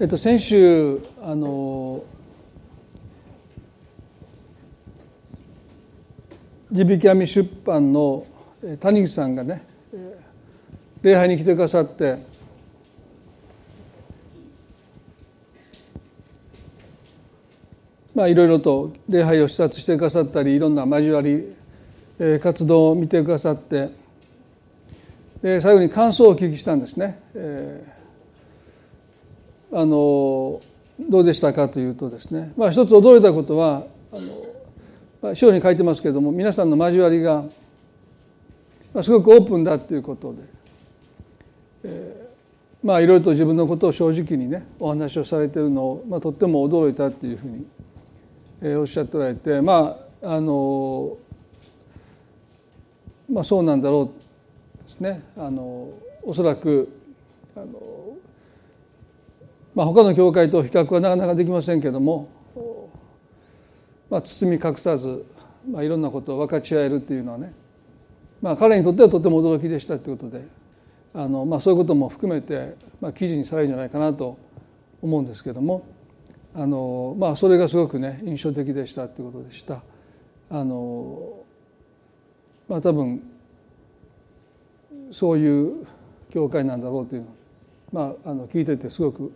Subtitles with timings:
[0.00, 2.04] えっと、先週あの
[6.70, 8.24] 地引き網出版の
[8.78, 9.64] 谷口さんがね
[11.02, 12.16] 礼拝に来てくださって
[18.14, 21.56] まあいろいろと礼拝を視察してくださったりいろんな交わり
[22.40, 23.90] 活動を見てくださって
[25.42, 27.20] で最後に感想をお聞きしたんですね。
[27.34, 27.97] えー
[29.72, 30.60] あの
[30.98, 34.16] どうでしたかというとですね、まあ、一つ驚いたことはあ
[35.22, 37.44] の、章に書いてますけれども皆さんの交わりが、
[39.02, 40.38] すごくオープンだということで、
[41.84, 47.66] えー、まあいろいろと自分のことを正直にねお話をされてるのを、まあ、とっても驚いたっていうふうに、
[48.62, 51.16] えー、おっしゃっておられてまああの
[53.30, 54.10] まあそうなんだろ
[54.80, 55.22] うですね。
[55.36, 55.90] あの
[56.24, 56.88] おそらく
[57.54, 57.97] あの
[59.78, 62.28] まあ、他の教会と比較はなかなかできませんけども、
[64.10, 65.24] まあ、包み隠さず、
[65.70, 67.52] まあ、いろんなことを分かち合えるっていうのはね、
[68.42, 70.44] まあ、彼にとってはとても驚きでしたということで
[71.14, 74.36] あの、まあ、そういうことも含めて、まあ、記事にされるんじゃないかなと
[75.00, 75.86] 思うんですけども
[76.56, 79.84] あの、まあ、それがすごくね印象的でしたということでした。
[80.50, 81.44] あの
[82.66, 83.22] まあ、多分
[85.12, 85.86] そういう
[86.30, 87.28] 教会なんだろうというの
[87.92, 89.32] まあ、あの聞いててすごく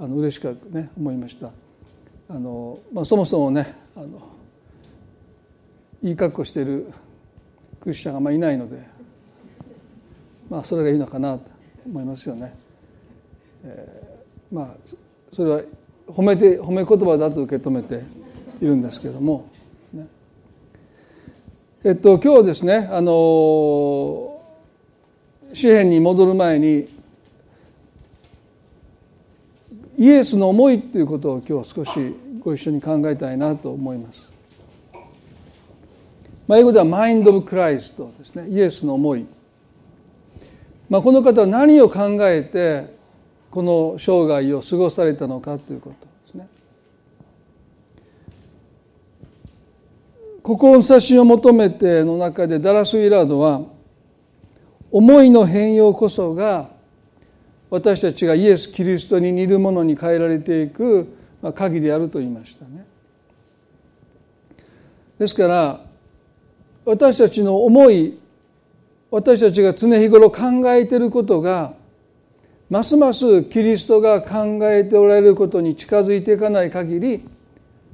[0.00, 1.50] あの嬉しくね思いました
[2.28, 4.22] あの、まあ、そもそもねあの
[6.02, 6.92] いい格好している
[7.80, 8.78] クリスチャンがあんまりいないので
[10.48, 11.50] まあそれがいいのかなと
[11.86, 12.54] 思いますよね。
[13.64, 14.76] えー、まあ
[15.32, 15.62] それは
[16.06, 18.04] 褒めて褒め言葉だと受け止めて
[18.60, 19.50] いるんですけども、
[19.92, 20.06] ね、
[21.84, 24.40] えっと今日ですねあの
[25.52, 26.86] 詩篇に戻る前に
[29.98, 34.32] イエスの思いっていうことを今日は少しご一緒に考えたいなと思います。
[36.46, 39.26] まあ、英語ではマインド・オブ・クライストですねイエスの思い、
[40.88, 42.96] まあ、この方は何を考えて
[43.50, 46.48] この生涯を過ごされたのかということですね。
[50.42, 53.62] 志を求めての中でダラス・ウィラードは
[54.92, 56.77] 思いの変容こそが
[57.70, 61.08] 私たちがイエス・キリストに似るものに変えられていく
[61.54, 62.86] 鍵であると言いましたね。
[65.18, 65.80] ですから
[66.84, 68.18] 私たちの思い
[69.10, 70.40] 私たちが常日頃考
[70.72, 71.74] えていることが
[72.70, 77.28] ますますキリストが考えておられることに近づいていかない限り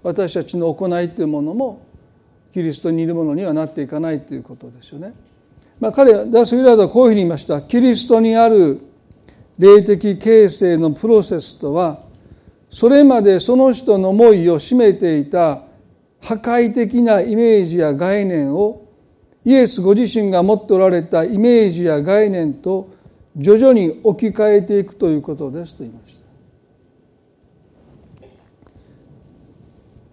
[0.02, 1.86] 私たちの行いというものも
[2.52, 5.12] キリストにいるものにはなっていかないということですよね。
[5.80, 7.62] まあ、彼ダス・ウィラードはこういうふうに言いました。
[7.62, 8.80] キリストにある
[9.58, 12.00] 霊的形成のプロセスとは
[12.70, 15.62] それまでその人の思いを占めていた
[16.20, 18.88] 破壊的なイメージや概念を
[19.44, 22.94] イエスご自身が持っておられたイメージや概念と
[23.36, 26.24] 徐々に置き換えていくということですと言いました。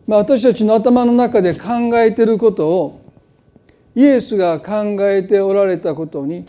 [0.07, 3.01] まあ、私たちの頭の中で考えていることを
[3.95, 6.45] イエスが考えておられたことに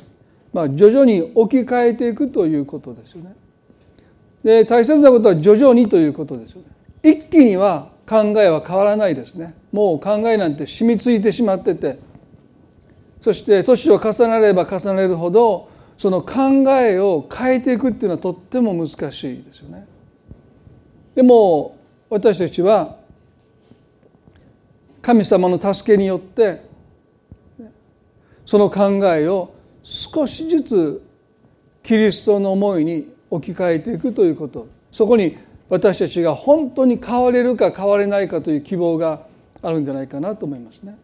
[0.52, 3.34] まあ、徐々に置き換えていくということですよね。
[4.44, 6.66] で大切なことは徐々にということですよね。
[7.02, 9.54] 一気には考えは変わらないですね。
[9.72, 11.98] もう考えなんて染みついてしまってて
[13.20, 19.86] そして年を重ねれば重ねるほどその考えを変えていくっていうのはとっても難しいですよね。
[21.14, 21.76] でも
[22.10, 22.96] 私たちは
[25.00, 26.62] 神様の助けによって
[28.44, 31.02] その考えを少しずつ
[31.82, 35.36] キリストの思いに置き換えていくということそこに
[35.68, 39.26] 私たちが本当に変われるか変われないかという希望が
[39.62, 40.98] あるんじゃないかなと思いますね。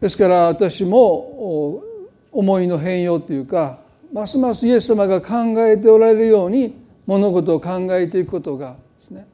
[0.00, 1.82] ですから私も
[2.30, 3.80] 思いの変容というか
[4.12, 9.26] ますますイエス様が考えておられるように物事を考えていくことがですね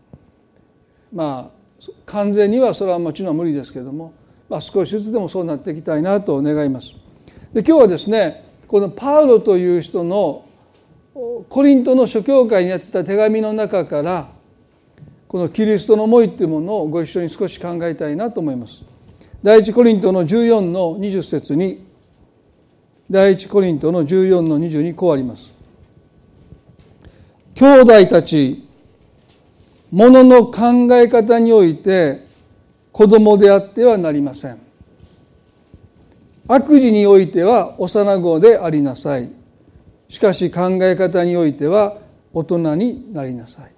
[1.13, 1.63] まあ
[2.07, 4.13] 完全にはそれはもちろん無理ですけれども、
[4.49, 7.02] まあ、少しずつでもそうなっていきたいなと願います。
[7.53, 10.47] で今日はですねこのパウロという人の
[11.49, 14.29] コリントの諸教会にやってた手紙の中から
[15.29, 18.83] このキリストの思いというものをご一緒に少し考えたいなと思います。
[19.43, 21.85] 第一コリントの14の20節に
[23.11, 25.53] 第一コリントの14の20にこうあります。
[27.55, 28.67] 兄弟たち
[29.91, 32.25] ものの考え方において
[32.93, 34.72] 子供であってはなりません。
[36.49, 39.31] 悪事においては幼子でありなさい。
[40.09, 41.99] しかし考え方においては
[42.35, 43.71] 大人になりなさい。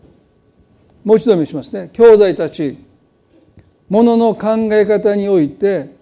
[1.05, 1.91] もう一度見しますね。
[1.93, 2.77] 兄弟たち
[3.89, 5.95] ものの考え方において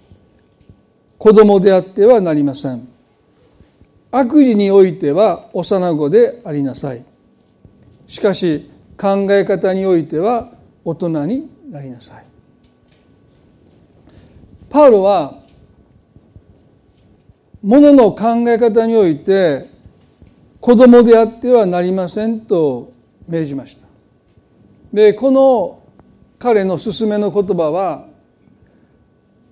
[1.18, 2.88] 子供であってはなりません。
[4.10, 7.04] 悪事においては幼子でありなさい。
[8.06, 10.52] しかし考え方においては
[10.84, 12.24] 大人になりなさい。
[14.70, 15.41] パウロは
[17.62, 19.68] ものの考え方において
[20.60, 22.92] 子供であってはなりませんと
[23.28, 23.86] 命じました
[24.92, 25.82] でこの
[26.38, 28.06] 彼の勧めの言葉は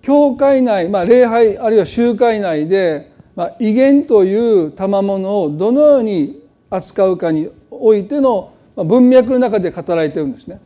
[0.03, 10.61] 教会内、まあ、礼拝あるいは集会内で、まあ、威厳という賜物をどのように扱うかにおいての文脈の中で語られてるんですね。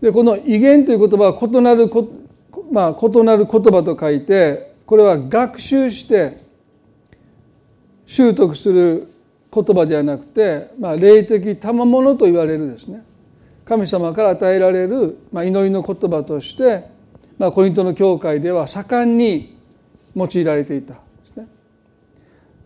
[0.00, 1.90] でこの威厳という言葉は異なる
[2.70, 6.44] まあ、異なる言葉と書いてこれは学習して
[8.06, 9.08] 習得する
[9.52, 13.02] 言葉ではなくて、まあ、霊的賜物と言われるですね
[13.64, 16.84] 神様から与えられる、まあ、祈りの言葉として、
[17.38, 19.56] まあ、コリントの教会では盛んに
[20.14, 20.94] 用いられていた
[21.34, 21.48] でね。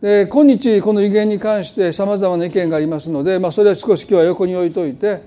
[0.00, 5.22] で今日この威厳に関してさまざまな意見がありますので、まあ、それは少し今日は横に置いといて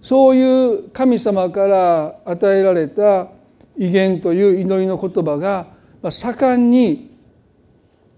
[0.00, 3.28] そういう神様から与えられた
[3.76, 7.10] 威厳という祈りの言葉が盛んに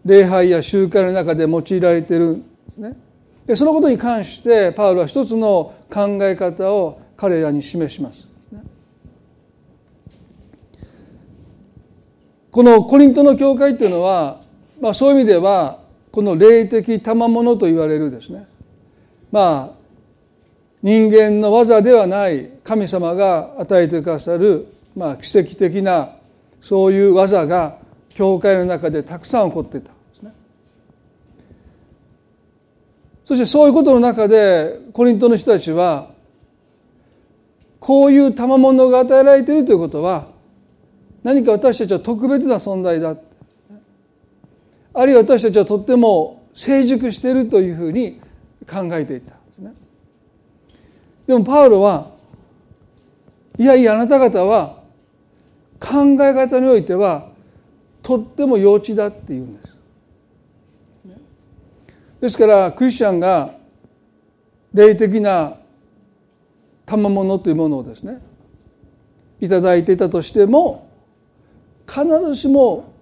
[0.05, 2.97] 礼拝や集会の中で用いられているんですね。
[3.47, 8.29] でそのことに関してパウロは一つの考え方を彼らに示します。
[12.53, 14.43] このコリントの教会っていうのは、
[14.79, 15.81] まあ、そういう意味では
[16.13, 18.47] この霊的賜物と言われるですね
[19.33, 19.83] まあ
[20.83, 26.17] 人間の技ではない神様が与えてくださる、まあ、奇跡的な
[26.63, 27.77] そういう技が
[28.11, 29.91] 教会の中でたくさん起こっていた。
[33.25, 36.11] そしてそういうことの中でコリントの人たちは
[37.79, 40.29] こういう賜物が与えられているということは
[41.23, 43.17] 何か私たちは特別な存在だ
[44.95, 48.21] あるいは私たちはとっても成熟しているというふうに
[48.69, 49.33] 考えていた。
[51.27, 52.11] でもパウロは
[53.57, 54.82] いやいやあなた方は
[55.83, 57.29] 考え方においては
[58.03, 59.77] とっても幼稚だって言うんです
[62.21, 63.55] ですからクリスチャンが
[64.73, 65.57] 霊的な
[66.87, 68.21] 賜物というものをですね
[69.41, 70.89] 頂いていたとしても
[71.87, 72.93] 必ずしも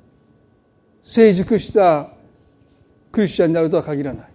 [1.03, 2.09] 成熟した
[3.12, 4.27] クリスチャンになるとは限らない。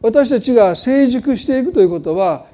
[0.00, 2.46] 私たちが成熟していくということは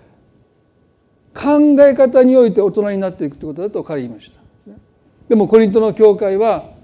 [1.34, 4.40] 考え方において大人になっていくということだと彼言いました。
[5.28, 6.74] でもコリントの教会は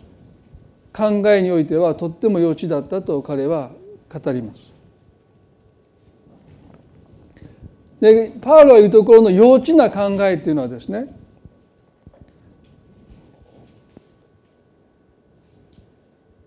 [0.93, 3.70] 考えにおいてはとっても幼稚だったと彼は
[4.12, 4.73] 語ります。
[8.00, 11.14] でパウロが言うところの幼稚な考えっていうのはですね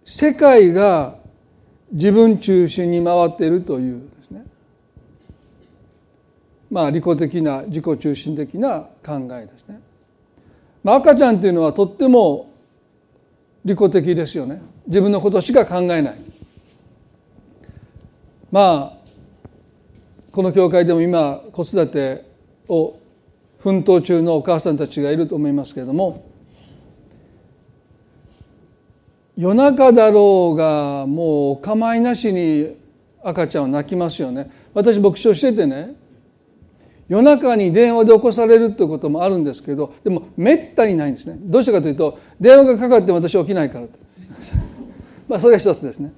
[0.03, 1.15] 世界が
[1.91, 4.09] 自分中心に回っているという
[6.73, 9.79] まあ利己的な自己中心的な考えですね。
[10.83, 12.49] まあ、赤ちゃんっていうのはとっても
[13.63, 14.59] 利己的ですよね。
[14.87, 16.15] 自分のことしか考えない。
[18.51, 19.07] まあ
[20.31, 22.25] この教会でも今子育て
[22.67, 22.97] を
[23.59, 26.25] 奮闘中のお母さんたちがいると思いますけれども
[29.37, 32.75] 夜中だろうがもうお構いなしに
[33.23, 34.49] 赤ちゃんは泣きますよね。
[34.73, 36.01] 私牧師をしててね
[37.13, 41.37] 夜中に電話で起こされるということもあるんですけどでもめったにないんですね。
[41.41, 43.85] どうしてかというと電話がかかっても私起きないから
[45.29, 46.11] まあそれが一つですね。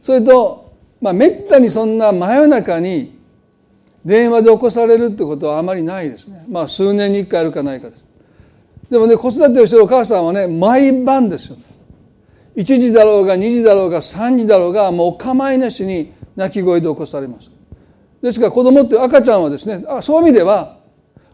[0.00, 0.72] それと、
[1.02, 3.12] まあ、めったにそんな真夜中に
[4.06, 6.46] 電話で起こされるってことはあまりないですね。
[6.48, 8.04] まあ数年に一回あるかないかです。
[8.88, 11.58] でもね子育てをしてるお母さんはね毎晩ですよ。
[12.56, 17.59] 1時だろうが2時だろうが3時だろうがもうお構いなしに泣き声で起こされます。
[18.22, 20.76] ですから子供って赤ちゃんはですねあそういう意味では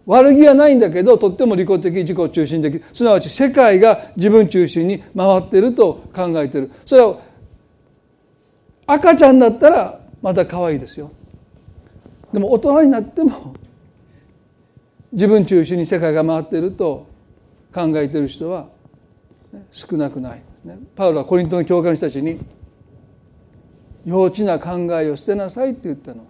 [0.07, 2.83] 悪気はないんだけどとっても利己的自己中心的。
[2.93, 6.71] すなわち世界が自分中心に回ってると考えてる。
[6.85, 7.19] それは
[8.87, 11.11] 赤ちゃんだったらまだ可愛いですよ。
[12.33, 13.55] でも大人になっても
[15.13, 17.07] 自分中心に世界が回ってると
[17.75, 18.69] 考えてる人は
[19.73, 20.43] 少なくない、
[20.95, 22.39] パウロはコリントの教会の人たちに
[24.05, 26.25] 幼稚な考えを捨てなさいって言ったの。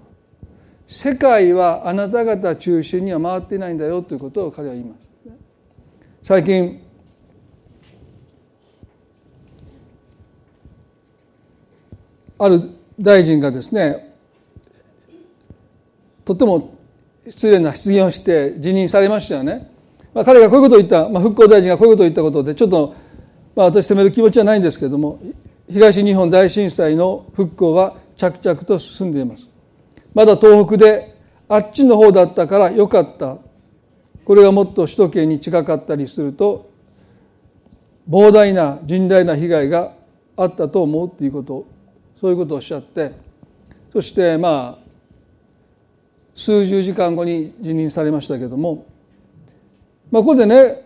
[0.88, 5.07] 世界はあなた方中心には回っていないんだよということを彼は言います。
[6.23, 6.83] 最近
[12.38, 12.61] ある
[13.00, 14.14] 大臣がですね
[16.25, 16.76] とても
[17.28, 19.71] 失礼な失言をして辞任されましたよね、
[20.12, 22.95] まあ、彼がこういうことを言った、まあ、復興大臣がこういうことを言ったことでちょっと、
[23.55, 25.21] まあ、私責める気持ちはないんですけれども
[25.71, 29.56] 東日本大震災の復興は着々と進んでいます。
[30.16, 31.14] まだ東北で
[31.46, 33.37] あっちの方だったからよかった。
[34.25, 36.70] これがもっと首都圏に近かったりすると
[38.08, 39.92] 膨大な甚大な被害が
[40.35, 41.66] あったと思うということ。
[42.18, 43.12] そういうことをおっしゃって。
[43.92, 44.87] そしてまあ
[46.35, 48.87] 数十時間後に辞任されましたけども、
[50.11, 50.82] まあ、ここでね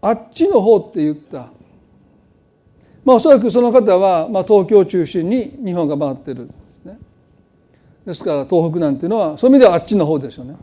[0.00, 1.48] あっちの方って言った。
[3.04, 6.48] まあおそらくその方は、まあ、東京を中心に日本が回ってる、
[6.84, 6.98] ね、
[8.06, 10.56] ですから東北なんていうのはそういう意味ではあっちの方ですよね。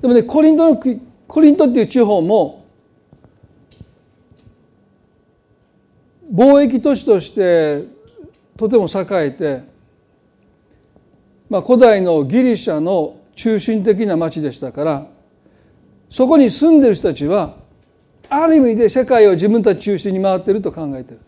[0.00, 0.80] でもねコリントの
[1.26, 2.64] コリントっていう地方も
[6.32, 7.84] 貿易都市として
[8.56, 9.78] とても栄えて
[11.48, 15.06] まあ、古代のギリシャの中心的な町でしたから
[16.10, 17.54] そこに住んでる人たちは
[18.30, 21.20] ある意味で世界を自分たち中心に回っていると考えている。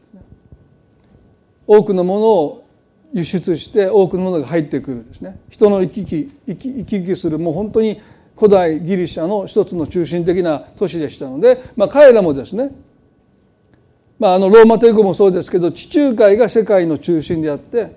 [1.67, 2.67] 多くのものを
[3.13, 5.39] 輸出して多くのものが入ってくるですね。
[5.49, 8.01] 人の行き来行き行き来するもう本当に
[8.37, 12.71] 古代ギリシャの一つの中心的な都市でしたので、まあ、彼らもですね、
[14.19, 17.95] まあ、あのローマ帝国もそうですけど地中海が世界の中心であって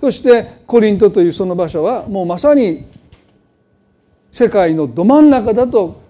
[0.00, 2.86] そしてコリントというその場所はもうまさに
[4.32, 6.01] 世界のど真ん中だと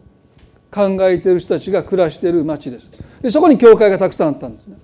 [0.73, 2.91] 考えている人たちが暮らしている町です。
[3.21, 4.77] でそこに教会がたくさんあったんですね。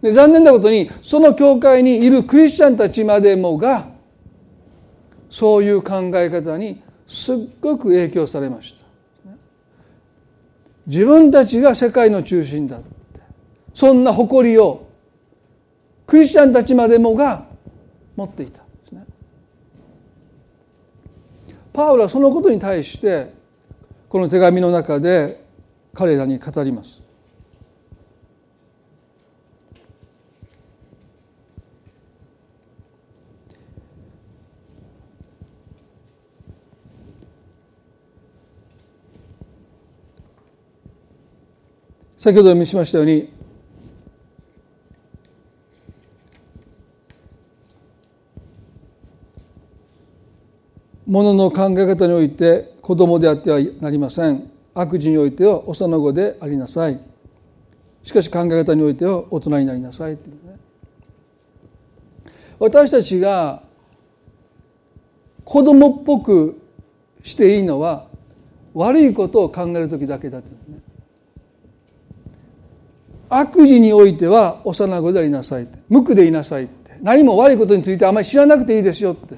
[0.00, 3.88] で残念なことにその教会にいるクリスチャンたちまでもが
[5.28, 9.32] そういう考え方にすっごく影響されました。
[10.86, 12.86] 自分たちが世界の中心だって。
[13.74, 14.88] そんな誇りを
[16.06, 17.44] クリスチャンたちまでもが
[18.16, 19.04] 持っていたですね。
[21.72, 23.37] パウロはそのことに対して
[24.08, 25.38] この手紙の中で
[25.94, 27.02] 彼らに語ります。
[42.16, 43.30] 先ほど見しましたように
[51.06, 54.50] ものの考え方において子供であってはなりません。
[54.72, 56.98] 悪事においては幼子でありなさい。
[58.02, 60.14] しかし考え方においては大人になりなさい。
[60.14, 60.56] っていうね
[62.58, 63.60] 私たちが
[65.44, 66.58] 子供っぽく
[67.22, 68.06] していいのは
[68.72, 70.80] 悪いことを考える時だけだってね。
[73.28, 75.64] 悪事においては幼子でありなさい。
[75.64, 76.96] って無垢でいなさいって。
[77.02, 79.36] 何も悪いことについてあまり知らなくていいですよって。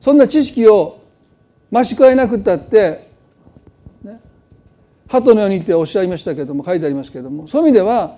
[0.00, 1.01] そんな知識を
[1.72, 3.08] 増し加えなくったって、
[4.02, 4.20] ね、
[5.08, 8.16] 鳩のようにっておっしゃいましたけども書いてありますけどもそういう意味では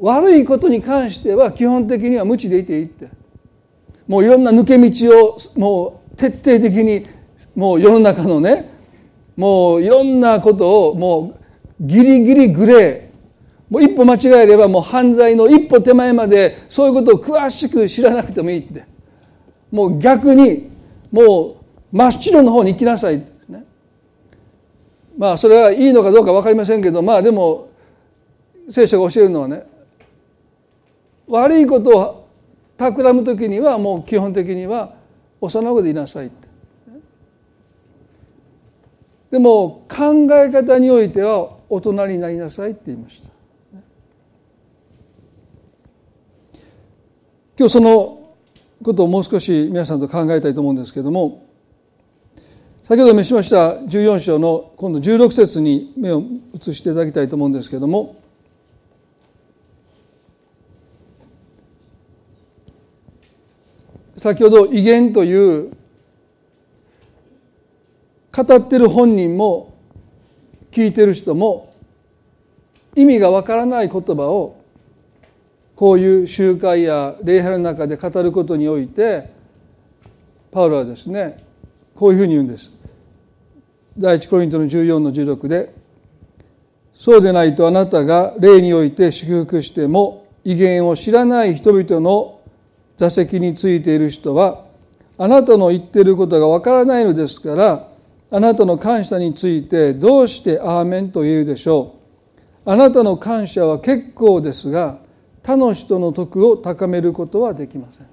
[0.00, 3.08] 悪いことに関しては基本的には無知でいていいって。
[4.06, 7.06] もういろんな抜け道をもう徹底的に
[7.54, 8.70] もう世の中のね
[9.36, 11.38] もういろんなことをも
[11.78, 13.08] うギリギリグレー。
[13.68, 18.86] もう一歩間違えればもう犯罪の一歩手前までそういうことを詳しく知らなくてもいいって。
[19.70, 20.70] もう逆に
[21.12, 21.56] もう
[21.92, 23.18] 真っ白の方に行きなさい
[23.48, 23.64] ね。
[25.16, 27.70] まあそれはいいのかどうか分かりませんけどまあでも
[28.68, 29.64] 聖書が教えるのはね
[31.26, 32.28] 悪いことを
[32.76, 34.94] 企む時にはもう基本的には
[35.40, 36.48] 幼子でいなさいって。
[39.30, 43.30] でも考え方においては大人になりなさいって言いました。
[47.58, 48.34] 今日その
[48.82, 51.47] ことをもう少し皆さんと考えたいと思うんですけども
[52.88, 56.22] 先ほど召しました14章の今度16節に目を
[56.54, 58.16] 移していただきたいと思うんですけれども。
[64.16, 65.76] 先ほど威厳という
[68.34, 69.74] 語ってる本人も
[70.70, 71.70] 聞いてる人も
[72.96, 74.56] 意味がわからない言葉を
[75.76, 79.28] こういう集会や礼拝の中で語ることにおいて
[80.50, 81.44] パウロはですね
[81.94, 82.77] こういうふうに言うんです。
[83.98, 85.74] 第一コリントの14の16で
[86.94, 92.40] そうでないとあなたが霊において祝福しても威厳を知らない人々の
[92.96, 94.64] 座席についている人は
[95.18, 97.88] あなたの言っていることがわからないのですから
[98.30, 101.94] あなたの感謝についてどうしてアーメンと言えるでしょ
[102.66, 102.70] う。
[102.70, 104.98] あなたの感謝は結構ですが
[105.42, 108.06] 他の人の徳を高めることはできません。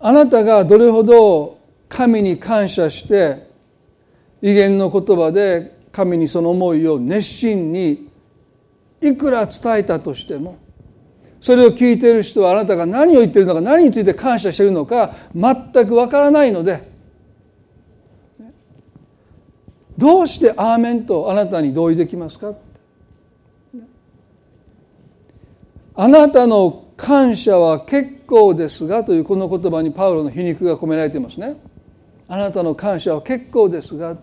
[0.00, 1.59] あなたがどれほど
[1.90, 3.50] 神に感謝して
[4.40, 8.08] 威厳の言葉で神にその思いを熱心に
[9.02, 10.56] いくら伝えたとしても
[11.40, 16.88] それを聞いている人はあなたが何を言っているのか何について感謝しているのか全くわからないので
[19.98, 22.54] どうして「アーメン」とあなたに同意できますか？
[25.96, 31.56] あなたの感謝は結構ですがというこの言葉にパウロの皮肉が込められていますね。
[32.32, 34.22] あなたの感謝は結構ですがこ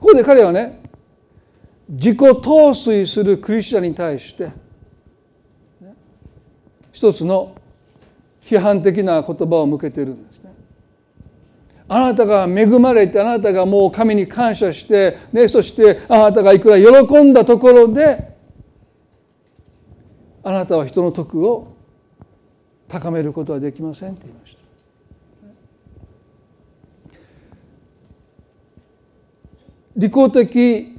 [0.00, 0.80] こで彼はね
[1.88, 4.50] 自己陶酔するクリスチャンに対して
[6.90, 7.54] 一つの
[8.40, 10.52] 批判的な言葉を向けているんですね。
[11.88, 18.34] あなたが恵まれてあなたがもう神に感謝して、ね、そしてあなたがいくら喜んだところで
[20.42, 21.76] あなたは人の徳を
[22.88, 24.45] 高めることはできませんって言いました。
[29.96, 30.96] 利己的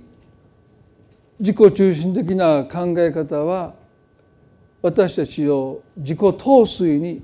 [1.40, 3.76] 自己中心的な考え方は
[4.82, 7.22] 私たちを自己陶酔に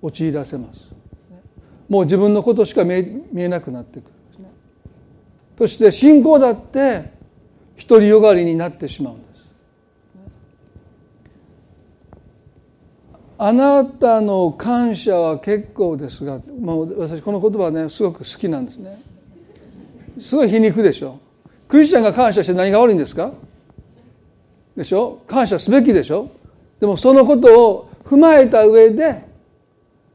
[0.00, 0.88] 陥らせます。
[1.88, 2.92] もう自分のことしか見
[3.36, 4.10] えなくなってくる。
[5.58, 7.10] そして信仰だって
[7.88, 9.46] 独りよがりになってしまうんです。
[13.38, 19.02] あなたの感謝は結構ですが、まあ、私この言葉ねすごく好きなんですね。
[20.20, 21.18] すごい皮肉でしょ
[21.68, 23.32] クリスチャンが感謝して何が悪いんですか？
[24.76, 25.22] でしょ？
[25.26, 26.30] 感謝すべきでしょ？
[26.80, 29.24] でもそのことを踏まえた上で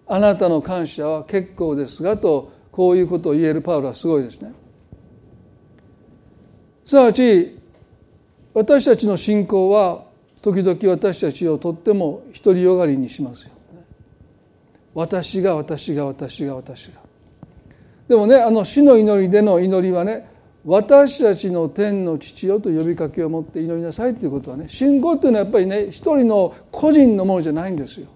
[0.06, 4.54] あなたの感謝は結構ですがとこういうことを言えるパウロはすごいですね。
[6.86, 7.58] すなわち
[8.54, 10.04] 私たちの信仰は
[10.42, 13.52] 時々私たちをとっても独りよがりにしますよ。
[14.94, 17.07] 私が私が私が私が。
[18.08, 20.30] でもねあの死の祈りでの祈りはね
[20.66, 28.08] 私たちの天の父よと呼びかけを持って祈りなさいということはね信仰っていうのはやっぱりね一人の個人のものじゃないんですよ。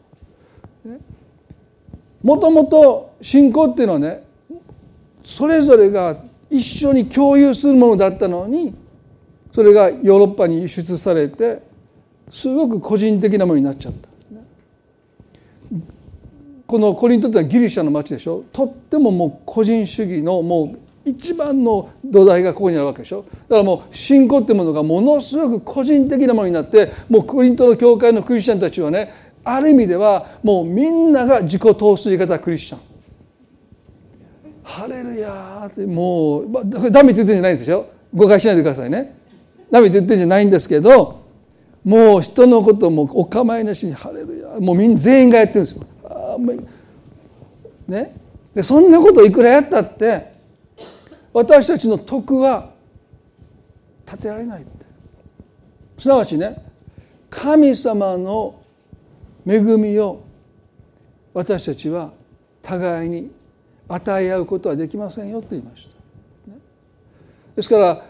[2.24, 4.24] もともと信仰っていうのはね
[5.24, 6.18] それぞれが
[6.50, 8.76] 一緒に共有するものだったのに
[9.54, 11.62] それがヨーロッパに輸出されて
[12.30, 14.11] すごく個人的なものになっちゃった。
[16.72, 18.46] このコリントってのはギリシャの町でしょ？
[18.54, 23.26] とってももう個人主義のもう一番の土台がここにあるわけでしょ？
[23.50, 32.80] だからもう信仰っていうものがものすごく個人的なものになってもうコリントの教会のクリスチャンたちはねある意味ではもうみんなが自己陶酔型クリスチャン。
[34.64, 39.14] ハレルヤーってもう、まあ、ダメって言ってるんじゃないんですよ誤解しないでくださいね。
[39.70, 41.20] ダメって言ってるんじゃないんですけど
[41.84, 45.84] もう人のこともお構いなしにハレルヤもうみんな全員がやってるんですよ。
[47.88, 48.16] ね、
[48.54, 50.32] でそんなこといくらやったって
[51.34, 52.72] 私たちの徳は
[54.06, 54.86] 立てられないって
[55.98, 56.64] すなわちね
[57.30, 58.62] 神様の
[59.48, 60.24] 恵みを
[61.34, 62.14] 私たちは
[62.62, 63.32] 互いに
[63.88, 65.96] 与え合うことはできませんよと言いました。
[67.56, 68.06] ですから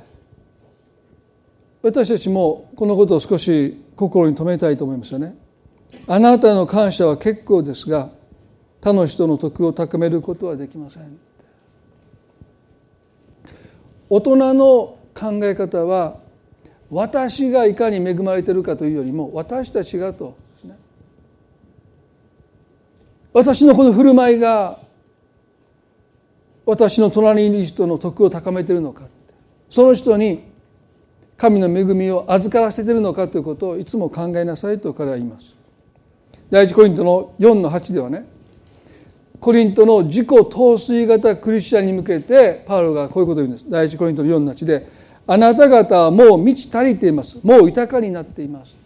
[1.81, 5.35] 私たちもこのことを少し心に留めたいと思いますよね。
[6.07, 8.09] あなたの感謝は結構ですが
[8.81, 11.17] 他の人の徳を高めることはできません。
[14.09, 16.17] 大人の考え方は
[16.89, 20.35] 私がいかに恵まれているかというよりも私たちがと
[23.33, 24.79] 私のこの振る舞いが
[26.65, 29.03] 私の隣にいる人の徳を高めているのか。
[29.69, 30.43] その人に
[31.37, 35.55] 神の恵みを預からせているのかということをいつも考えなさいと彼は言います。
[36.49, 38.25] 第一コリントの4の8ではね
[39.41, 43.65] コリントの自己陶酔型クリスチャンに向けてパウロがこういうことを言うんです。
[43.67, 44.87] 第一コリントの4の8で
[45.25, 47.39] あなた方はもう満ち足りています。
[47.43, 48.77] もう豊かになっています。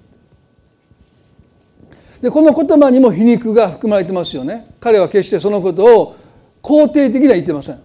[2.22, 4.68] でこの言葉にも皮肉が含まれてますよね。
[4.80, 6.16] 彼は決してそのことを
[6.64, 7.82] 肯定的には言ってません。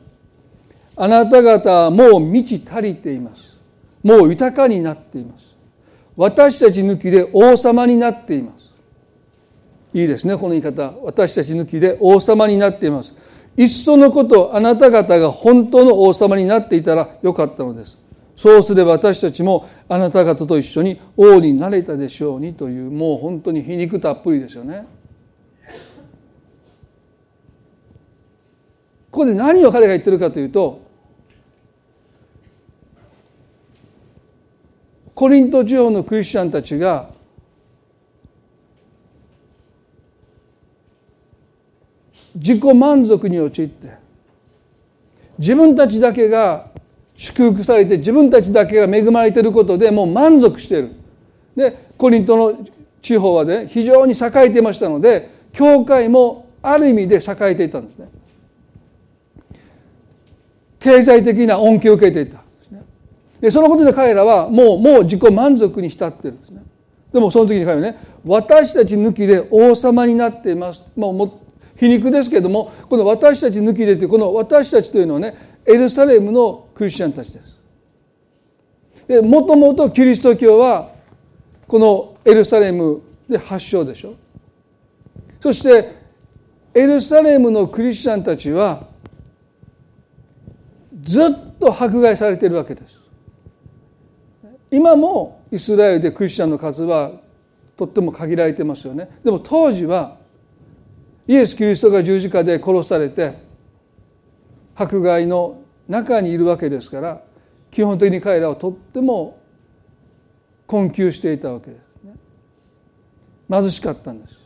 [0.94, 3.58] あなた方はもう満ち足りています。
[4.04, 5.56] もう豊かになっています。
[6.16, 8.59] 私たち抜きで王様になっています。
[9.92, 10.92] いいですねこの言い方。
[11.02, 13.14] 私たち抜きで王様になっています。
[13.56, 17.98] いっそのことあなた方が本当の王様になっていたらよかったのです。
[18.36, 24.86] そうすれば私たちもあなた方と一緒に王になれたでしょうにというもう本当に皮肉たっぷりですよね。
[29.10, 30.80] ここで何を彼が言ってるかというと
[35.14, 37.10] コリント地方のクリスチャンたちが
[42.34, 43.90] 自己満足に陥って
[45.38, 46.66] 自分たちだけが
[47.16, 50.92] 祝福されて自分たちだけが恵まれていることでもう満足している。
[51.56, 52.66] でコリントの
[53.02, 58.08] 地方はね非常に栄えていましたので教会もある意味で栄えていたんですね。
[60.78, 62.40] 経済的な恩恵を受けていた。
[63.40, 66.62] でそのことで彼らはもうもう自己満足に浸ってるんですね。
[67.12, 70.82] でもその時に彼はね私たち抜きで王様になっています。
[70.94, 71.49] もう
[71.80, 77.58] 皮肉ですけどもこの私たち抜きでというこの私たちというのはねエルサレムのクリスチャンたちです。
[79.08, 80.90] でもともとキリスト教は
[81.66, 84.14] このエルサレムで発祥でしょ。
[85.40, 85.88] そして
[86.74, 88.86] エルサレムのクリスチャンたちは
[91.02, 93.00] ずっと迫害されているわけです。
[94.70, 97.12] 今もイスラエルでクリスチャンの数は
[97.74, 99.08] とっても限られてますよね。
[99.24, 100.19] でも当時は
[101.30, 103.34] イエス・キリストが十字架で殺されて
[104.74, 107.22] 迫害の中にいるわけですから
[107.70, 109.38] 基本的に彼らはとっても
[110.66, 112.14] 困窮していたわけですね。
[113.48, 114.40] 貧しかったんです。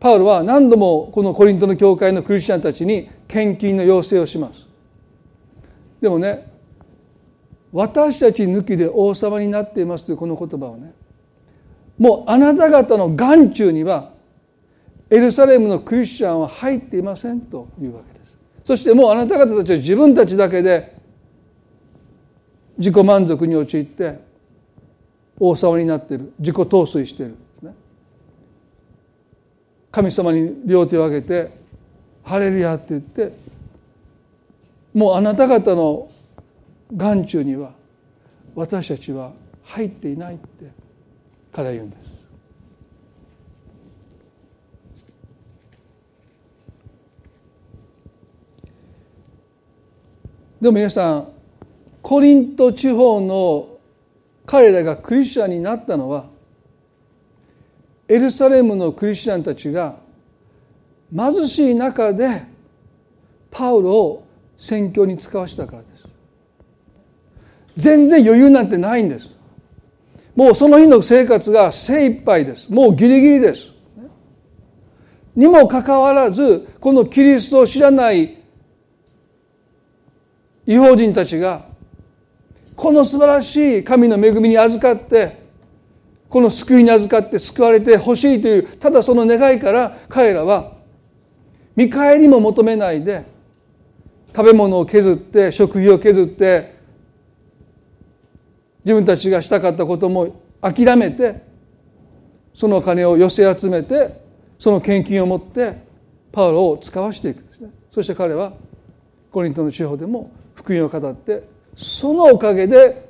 [0.00, 4.66] パウロは何度もこのコリントの教会のクリスチャンたちに献金の要請をします。
[6.00, 6.50] でもね
[7.70, 10.94] 私たち抜きで王様になっていますというこの言葉をね
[11.96, 14.11] もうあなた方の眼中には
[15.12, 18.34] エルサレムのクリスチャンは入っていませんというわけです。
[18.64, 20.96] そしてもうあなた方たちは自分たちだけで
[22.78, 24.18] 自己満足に陥って
[25.38, 26.32] 王様になっている。
[26.38, 27.36] 自己陶酔している
[29.90, 31.50] 神様に両手を挙げて
[32.24, 33.32] 「ハレルヤ」って言って
[34.94, 36.08] もうあなた方の
[36.96, 37.74] 眼中には
[38.54, 39.32] 私たちは
[39.64, 40.70] 入っていないって
[41.52, 42.01] 彼は言うんです。
[50.62, 51.28] でも皆さん
[52.02, 53.80] コリント地方の
[54.46, 56.26] 彼らがクリスチャンになったのは
[58.06, 59.96] エルサレムのクリスチャンたちが
[61.12, 62.42] 貧しい中で
[63.50, 66.06] パウロを宣教に使わしたからです。
[67.76, 69.30] 全然余裕なんてないんです。
[70.36, 72.72] もうその日の生活が精一杯です。
[72.72, 73.72] もうギリギリです。
[75.34, 78.41] にもかかわらずこのキリストを知らない
[80.66, 81.66] 違法人たちが
[82.76, 85.40] この素晴らしい神の恵みに預かって
[86.28, 88.62] この救いに預かって救われてほしいという。
[88.78, 90.72] ただその願いから彼らは
[91.76, 93.24] 見返りも求めないで
[94.34, 96.74] 食べ物を削って食費を削って
[98.84, 101.42] 自分たちがしたかったことも諦めて
[102.54, 104.22] そのお金を寄せ集めて
[104.58, 105.74] その献金を持って
[106.32, 108.52] パウロを使わしていくんですねそして彼は
[109.30, 113.08] コリントの地方でも福音を語ってそのおかげで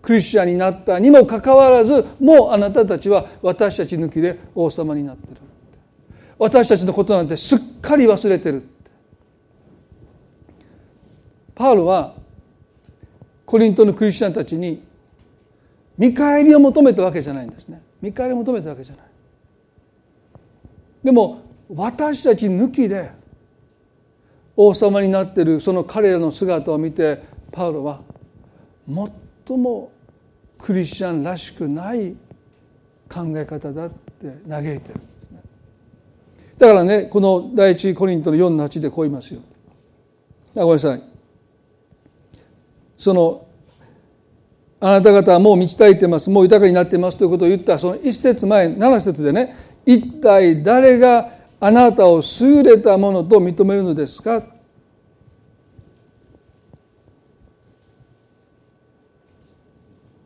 [0.00, 5.40] クリスチャンになったにもかかわらずもうあなたたちは私たち抜きで王様になってる。
[6.38, 8.64] 私たちのことなんてすっかり忘れてる
[11.54, 12.14] パウロは
[13.46, 14.82] コリントのクリスチャンたちに
[15.96, 17.80] 見返りを求めたわけじゃないんですね。
[18.02, 19.06] 見返りを求めたわけじゃない。
[21.04, 23.10] でも私たち抜きで
[24.56, 28.02] 王様になっているその彼らの姿を見てパウロは
[29.46, 29.90] 最も
[30.58, 32.14] クリスチャンらしくない
[33.08, 33.96] 考え方だって
[34.48, 35.00] 嘆いてる。
[36.56, 39.40] だからねこの第一コリントの4の8でこう言いますよ。
[40.56, 41.02] あごめんなさい。
[42.96, 43.46] その
[44.80, 46.30] あなた方はもう満ち足りてます。
[46.30, 51.33] もう豊かになってますということを言ったその一節前7節でね一体誰が
[51.66, 54.42] あなたを優れたものと認めるのですか？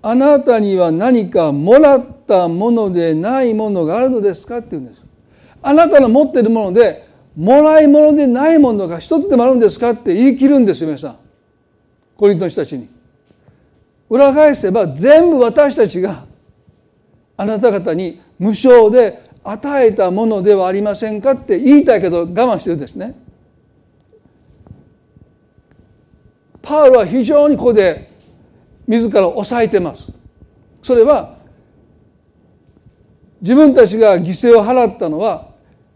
[0.03, 4.59] あなたには何かもらったものでないものがあるのですか？
[4.59, 5.07] って言うんです。
[5.63, 9.91] あなたの持っているものでもらい物でないものが一つでもあるんですか？
[9.91, 11.19] って言い切るんですよ皆さん。
[12.17, 12.89] コリントの人たちに。
[14.11, 16.25] 裏返せば全部私たちが
[17.37, 23.19] あなた方に無償で与えたものではありませんかって言いたいけど我慢してるんですね。
[26.61, 28.11] パウロは非常にここで
[28.87, 30.13] 自ら抑えてます。
[30.83, 31.39] それは
[33.41, 35.49] 自分たちが犠牲を払ったのは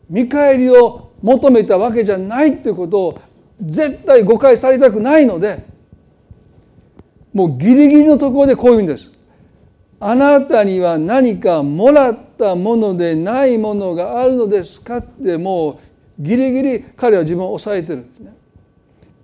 [0.09, 3.21] 見返りを求めたわけじゃないっていうことを
[3.61, 5.67] 絶対誤解されたくないので
[7.35, 9.13] もうギリギリのところでこういうんです。
[10.05, 15.79] あなたには何かもらったものでないものがあるのですかっても
[16.19, 18.35] うギリギリ彼は自分を抑えてるんですね。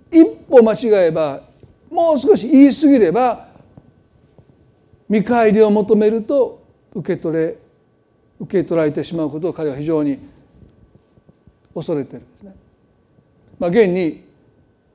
[0.09, 1.41] 一歩間違えば
[1.91, 3.47] もう少し言い過ぎれば
[5.09, 6.63] 見返りを求めると
[6.93, 7.57] 受け取れ
[8.39, 10.17] 受け取られてしまうことを彼は非常に
[11.75, 12.55] 恐れてるんですね。
[13.59, 14.23] まあ、現に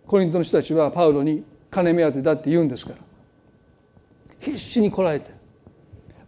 [0.07, 2.99] コリントの人たちはパウロに金目当てだって言うんですから
[4.41, 5.34] 必死にこらえて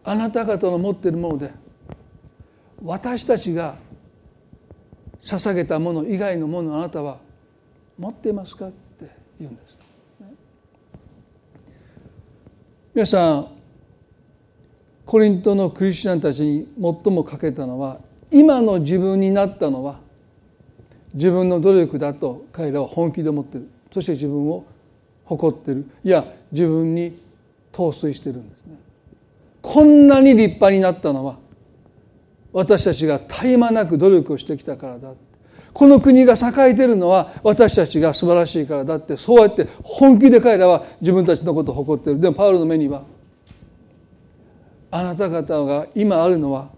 [0.09, 1.51] あなた方の持っているもので
[2.81, 3.77] 私たちが
[5.21, 7.19] 捧げたもの以外のものあなたは
[7.99, 9.77] 持っていますかって言うんです。
[12.95, 13.49] 皆さん
[15.05, 17.99] コリントのクリスチャンたちに最も欠けたのは
[18.31, 19.99] 今の自分になったのは
[21.14, 23.69] 自分の努力だと彼らは本気で思っている。
[23.92, 24.64] そして自分を
[25.25, 25.90] 誇っている。
[26.05, 27.19] いや自分に
[27.73, 28.86] 陶酔しているんですね。
[29.66, 31.38] こんなに立派になったのは
[32.52, 35.12] 私たちが絶え間なく努力をしてきたからだ
[35.72, 43.02] この国が栄えているのは私たちが素晴らしいからだってそうやって本気で彼らは自分たちのことを誇っているでもパウロの目には
[44.92, 46.70] あなた方が今あるのは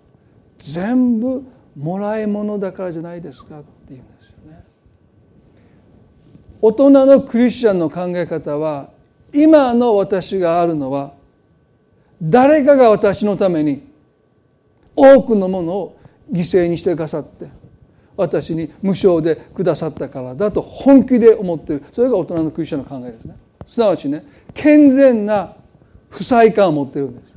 [0.57, 1.45] 全部
[1.77, 4.65] もらい物だからじゃないですかって言うんですよね。
[6.63, 8.89] 大人のクリスチャンの考え方は
[9.35, 11.18] 今の私があるのは
[12.21, 13.87] 誰かが私のために
[14.97, 15.99] 多くのものを
[16.33, 17.47] 犠牲にしてくださって
[18.17, 21.85] 私に無償でくださったからだと本気で思っている。
[21.93, 23.37] それが大人のクリスチャンの考えですね。
[23.67, 25.55] すなわちね健全な
[26.11, 27.35] 負債感を持っているんです。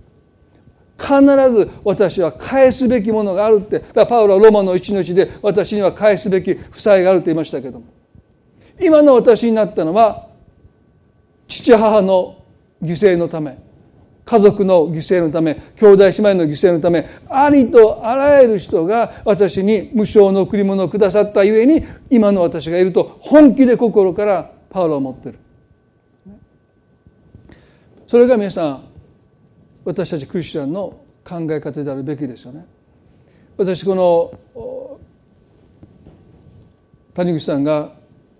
[0.97, 3.79] 必ず私は返すべきものがあるって。
[3.79, 7.85] だからパウロはロマの一の一で私には返すべき負債があると言いましたけども。
[8.79, 10.27] 今の私になったのは
[11.47, 12.43] 父母の
[12.81, 13.57] 犠牲のため。
[14.25, 25.39] 家族の犠牲のため兄弟姉妹の犠牲のためありとあらゆる人が私に無償の贈り物をくださったゆえに今の私がいると本気で心からパウロは思ってる
[28.07, 28.83] それが皆さん
[29.85, 32.65] 私たちクリスチャンの考え方であるべきですよね。
[33.57, 34.99] 私この
[37.13, 37.93] 谷口さんが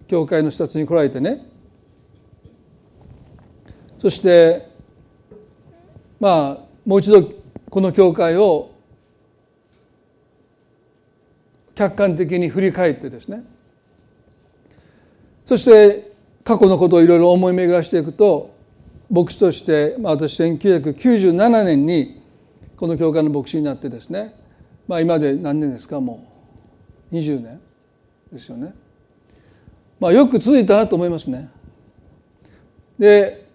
[0.07, 1.45] 教会の視察に来られてね
[3.99, 4.70] そして
[6.21, 7.23] まあもう一度
[7.69, 8.71] この教会を
[11.73, 13.43] 客観的に振り返ってですね
[15.47, 16.11] そして
[16.43, 18.53] 過去のことをいろいろ思い巡らしていくと
[19.09, 22.21] 牧師として、まあ、私1997年に
[22.77, 24.35] この教会の牧師になってですね、
[24.87, 25.99] まあ、今で何年ですか？
[25.99, 26.27] も
[27.11, 27.59] う20年
[28.31, 28.73] ですよね。
[29.99, 31.49] まあ、よく続いたなと思いますね。
[32.97, 33.45] で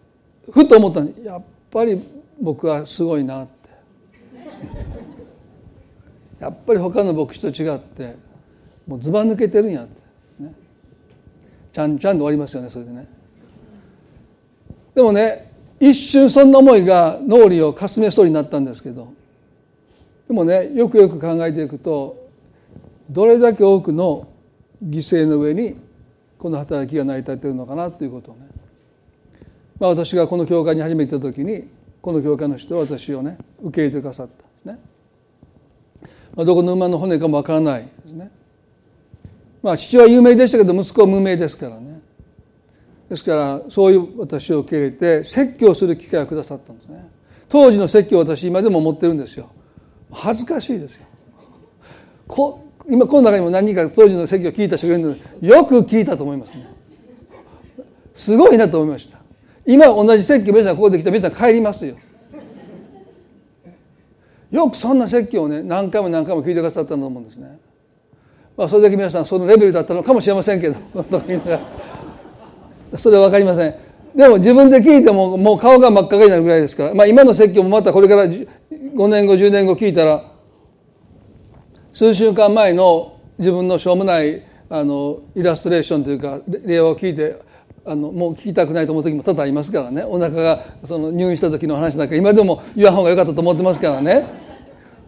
[0.50, 3.52] ふと思ったやっぱり僕はすごいなって。
[6.44, 8.16] やっぱり他の牧師と違って
[8.86, 10.42] もうずば抜けてるんやって。
[10.42, 10.52] ね。
[11.72, 13.08] ちゃんちゃんと終わりますよねそれでね。
[14.94, 19.12] でもね一瞬そんな思いが脳裏をかすめそうになったんですけど
[20.26, 22.26] でもねよくよく考えていくと
[23.10, 24.26] どれだけ多くの
[24.82, 25.76] 犠牲の上に
[26.38, 28.46] この働きが成り立っているのかなということをね、
[29.78, 31.68] まあ、私がこの教会に初めて行った時に
[32.06, 34.28] この教会の人は私をね受け入れてくださっ
[34.64, 34.72] た。
[34.72, 34.78] ね、
[36.36, 38.30] まあ、どこの馬の骨かもわからないですね。
[39.60, 42.00] まあ父は有名でしたけど息子は無名ですからね。
[43.08, 47.08] ですからそういう私を受け入れて説教する機会をくださったんですね。
[47.48, 49.50] 当時の説教を私今でも持ってるんですよ。
[50.12, 51.06] 恥ずかしいですよ。
[52.28, 55.44] こ今この中にも何人か当時の説教を聞いた人がいるのです。
[55.44, 56.68] よく聞いたと思いますね。
[58.14, 59.25] すごいなと思いました。
[59.66, 61.96] 今同じ説教皆さんここで来た皆さん帰りますよ。
[64.50, 67.58] よくそんな説教をね何回も何回も聞いてくださったと思うんですね。
[68.56, 70.76] まあそれだけ皆さんそのレベルだったのかもしれませんけど。
[72.94, 73.74] それは分かりません。
[74.14, 80.22] でも自分で聞いてももう顔が真っ赤になるぐらいですから、まあ、今の説教もまたこれから5年後10年後聞いたら
[81.92, 87.42] 数週間前の自分のしょうもないあのイラストレーションというか例を聞いて
[87.86, 90.02] あのもう聞きたくないと思う時も多々ありますからね。
[90.02, 94.24] お腹がその入院した時の話なんか今でも言わん方が良かったと思ってますからね。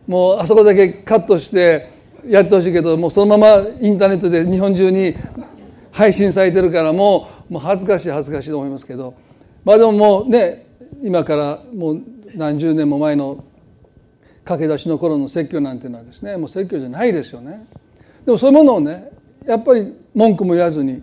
[0.07, 1.91] もうあそこだけカットして
[2.27, 5.15] やってほしいけどもうそのままインターネットで日本中に
[5.91, 9.15] 配信されてるからもうもう恥ずかしい恥ずかしいと思いますけど。
[9.65, 10.67] まあでももうね
[11.03, 12.03] 今からもう
[12.35, 13.45] 何十年も前の
[14.45, 17.67] 駆け出しの頃の説教なんていうのはですねもう説教じゃないですよね。
[18.25, 19.11] でもそういうものをね
[19.47, 21.03] やっぱり文句も言わずに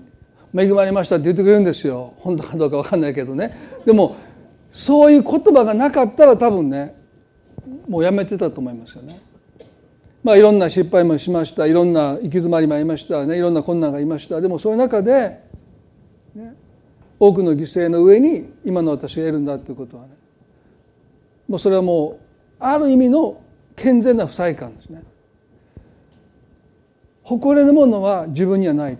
[0.55, 2.13] 恵まれましたって言ってくれるんですよ。
[2.19, 3.51] 本当かどうか分かんないけどね。
[3.85, 4.15] でも
[4.69, 6.95] そういう言葉がなかったら多分ね
[7.87, 9.19] もうやめてたと思いますよね。
[10.23, 11.65] まあいろんな失敗もしました。
[11.65, 13.37] いろんな行き詰まりもありましたね。
[13.37, 14.39] いろんな困難がありました。
[14.41, 15.39] でもそういう中で、
[16.33, 16.55] ね、
[17.19, 20.09] 多くの犠牲の上に今の私がいるんだということはね
[21.47, 22.25] もうそれはもう
[22.59, 23.41] ある意味の
[23.75, 25.03] 健全な不細感ですね。
[27.23, 28.97] 誇れるものは自分にはない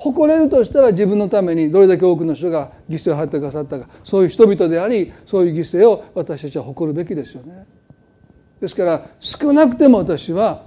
[0.00, 7.66] 誇れるとしたら自分のためにどれだけ多くの人が犠牲を払ってくださったかそういう人々でありそういう犠牲を私たちは誇るべきですよね。
[8.62, 10.62] ですから少なくても私は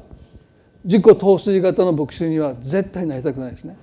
[0.84, 3.76] 自己陶酔型の牧師には絶対なりたくないですね。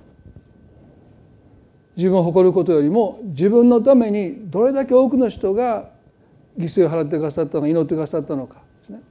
[1.97, 5.89] 自分を誇ることよりも自分のためにどれだけ多くの人が
[6.57, 9.01] 犠牲を払ってくださったのか祈ってくださったのかですね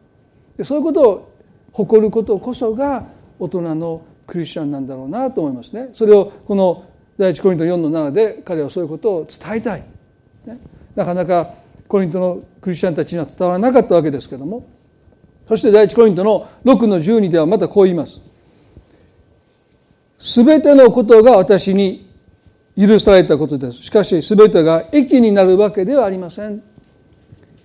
[0.57, 1.33] でそういうことを
[1.73, 3.05] 誇ることこそが
[3.39, 5.91] 大人のクリスチャンなんだろうなと思いますね。
[5.93, 6.85] それをこの
[7.19, 9.83] 第一コリント4の7で彼はそういうことを伝えたい、
[10.47, 10.59] ね、
[10.95, 11.51] なかなか
[11.89, 14.69] コリントのクリスチャンたちには伝わらなかったわけですけども。
[15.49, 18.21] そして第一コリントの6の12ではまたこう言います。
[20.17, 22.09] すべてのことが私に
[22.79, 23.79] 許されたことです。
[23.79, 26.63] しかしすべてが益になるわけではありません。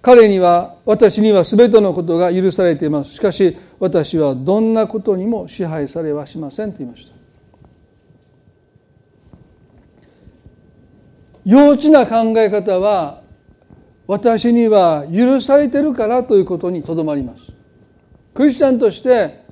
[0.01, 3.13] 彼には私には全てのことが許されています。
[3.13, 7.15] しかし私はどんなことにも支配されはしませんと言いました。
[11.45, 13.21] 幼稚な考え方は
[14.07, 17.51] 私には許されてるからということにとどまります。
[18.33, 19.43] クリスチャンとして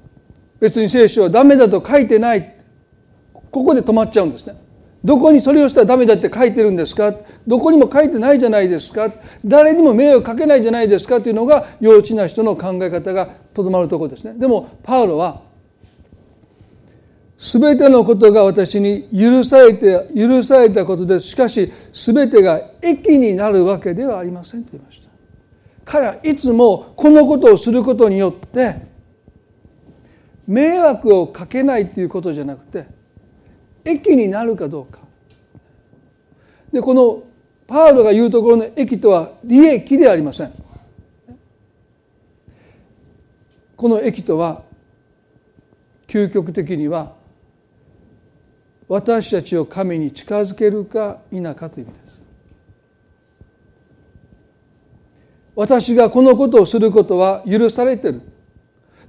[0.60, 2.56] 別に聖書はダメだと書いてない。
[3.52, 4.56] ここで止まっちゃうんですね。
[5.04, 7.14] どこにそれをしたらダメだって書いてるんですか？
[7.46, 9.12] どこにも書いてないじゃないですか？
[9.44, 14.34] 誰にも迷惑かけないじゃないですかというのが幼稚な人の考え方がとどまるところですね。
[14.34, 15.42] でもパウロは
[17.38, 21.28] 全てのことが私に許されて許されたことです。
[21.28, 25.10] しかし全てが益になるわけではありませんと言いました。
[25.84, 28.76] 彼はいつもこのことをすることによって
[30.48, 32.86] 迷惑をかけないということじゃなくて
[33.86, 35.00] 益になるかどうか。
[36.72, 37.24] でこの
[37.68, 40.54] パウロが言うところの益とは利益ではありません。
[43.76, 44.64] この益とは
[46.08, 47.16] 究極的には
[48.88, 52.20] 私たちを神に近づけるか否かという意味です。
[55.56, 58.22] 私がこのことをすることは許されてる。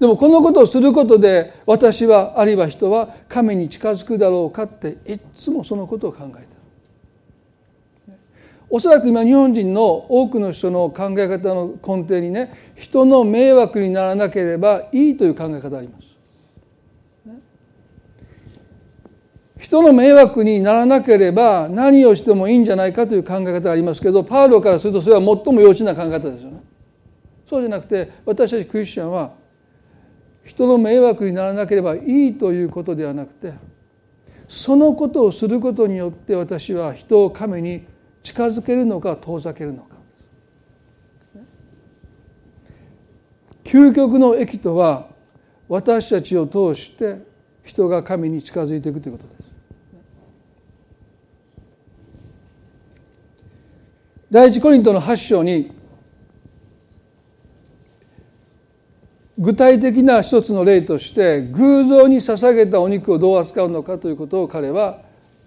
[0.04, 8.18] でもこのことをすることで私はあるいは人は神に近づくだろうかっていつもそのことを考えてる
[8.68, 16.04] おそらく今日本人の多くの人の考え方の根底にね人の迷惑にならなければいいという考え方あります。
[19.58, 26.62] 人の迷惑にならなければ何をしてもいいんじゃないかという考え方がありますけどパウロからするとそれは最も幼稚な考え方ですよね。
[27.48, 29.43] そうじゃなくて私たちクリスチャンは
[30.44, 33.54] 人の迷惑にならなければいいということではなくて
[34.46, 37.84] そのことをすることによって私は人を神に
[38.22, 39.94] 近づけるのか遠ざけるのか。
[43.64, 45.08] 究極の益とは
[45.68, 47.16] 私たちを通して
[47.64, 49.44] 人が神に近づいていくということです。
[54.30, 55.72] 第一コリントの8章に
[59.38, 65.00] 具体的な一つの例として偶像に捧げたお肉をどう扱うのかということを彼は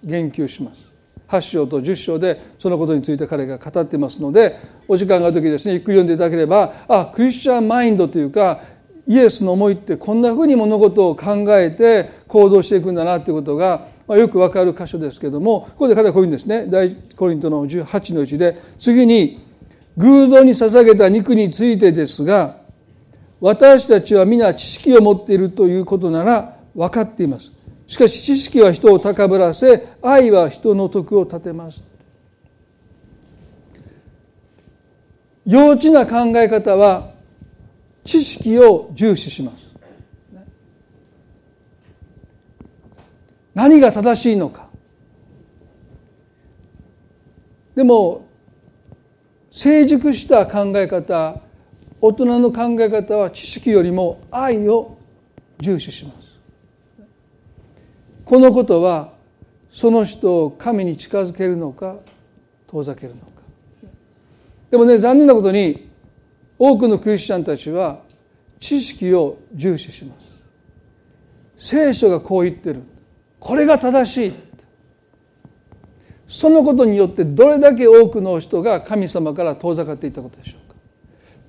[0.04, 0.88] 言及します。
[1.28, 8.62] 8章と10章でそのことについて彼が語ってますのでお時間がある時ですねゆっくり読んでいただければあクリスチャンマインドというか
[9.08, 19.46] イエスの思いってこんなふうに物事を考えて行動していくんだなということが、まあ、よくわかる箇所ですけどもここで彼はこういうんですね第一コリントの18の1で次に
[19.98, 22.58] 偶像に捧げた肉についてですが
[23.40, 27.52] 私たちは皆知識を持っているということなら分かっています。
[27.86, 31.84] しかし知識は人を高ぶらせ愛は人の徳を立てます。
[35.46, 37.12] 幼稚な考え方は
[38.04, 39.68] 知識を重視します。
[43.54, 44.68] 何が正しいのか。
[47.76, 48.28] でも
[49.52, 51.42] 成熟した考え方
[52.00, 54.98] 大人の考え方は知識よりも愛を
[55.60, 56.38] 重視します。
[58.24, 59.14] このことは
[59.70, 61.96] その人を神に近づけるのか
[62.68, 63.28] 遠ざけるのか。
[64.70, 65.90] でもね残念なことに
[66.60, 68.02] 多くのクリスチャンたちは
[68.60, 70.36] 知識を重視します。
[71.58, 72.82] 聖書がこう言ってる。
[73.40, 74.34] これが正しい。
[76.28, 80.67] そのことによってどれだけ多くの人が神様から遠ざかっていったことでしょう。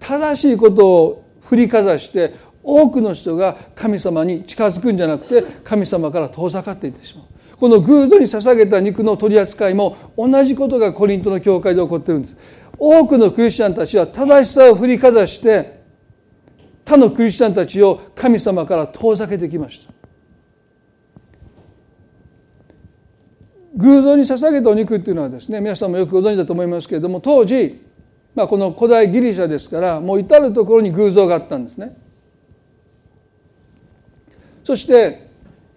[0.00, 7.24] 正しいことを振りかざして多くの人が神様に近づくんじゃなくて神様から遠ざかっていってしまう。
[7.56, 12.36] この偶像に捧げた肉の取り扱いも同じことがコリントの教会で起こってるんです。
[12.78, 15.78] 多くのクリスチャンたちは正しさを振りかざして
[16.84, 19.92] 他のクリスチャンたちを神様から遠ざけてきました。
[23.76, 27.80] 偶像に捧げたお肉っていうのはですね皆さんもよくご存知だと思いますけれども当時、
[28.38, 31.96] まあ、この古代ギリシャですからもう至る所に偶像があったんですね。
[34.62, 35.26] そして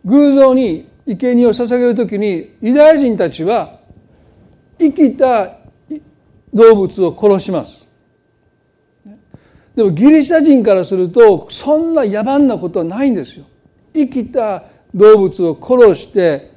[0.06, 3.80] 偶像に生贄を捧げる時にユダヤ人たちは
[4.78, 5.58] 生きた
[6.54, 7.88] 動物を殺します。
[9.76, 13.46] でもギリシャ人からするとそんな野蛮なことはないんですよ。
[13.92, 16.52] 生きた動物を殺して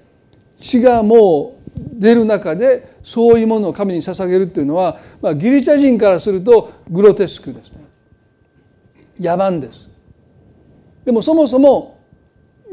[0.58, 7.84] 血がもう出る中でそういうものを神に捧げるっていうのは、まあ、ギリシャ人からするとグロテスクですね。
[9.18, 9.90] 野蛮です。
[11.04, 11.98] でもそもそも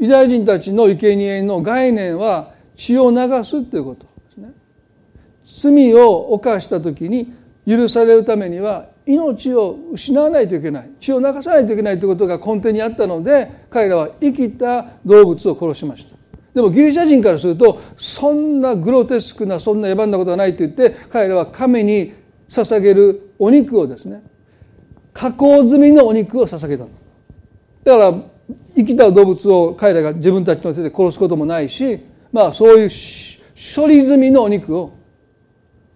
[0.00, 4.52] ユダヤ人たちの生贄の概念は血を流すということですね。
[5.44, 7.32] 罪を犯した時に
[7.66, 10.90] 許されるためには命を失わないといけない。
[11.00, 16.21] 血を流さないといけないということが根底にあったので彼らは生きた動物を殺しました。
[16.54, 22.12] でもギリシャ人からするとそんなグロテスクなそんな野蛮なことはないと言って彼らは神に
[22.48, 24.22] 捧げるお肉をですね
[25.14, 28.14] 加工済みのお肉を捧げただから
[28.76, 31.98] 生きた動物を彼らが自分たちの手で殺すこともないし
[32.32, 32.88] まあそういう
[33.54, 34.92] 処理済みのお肉を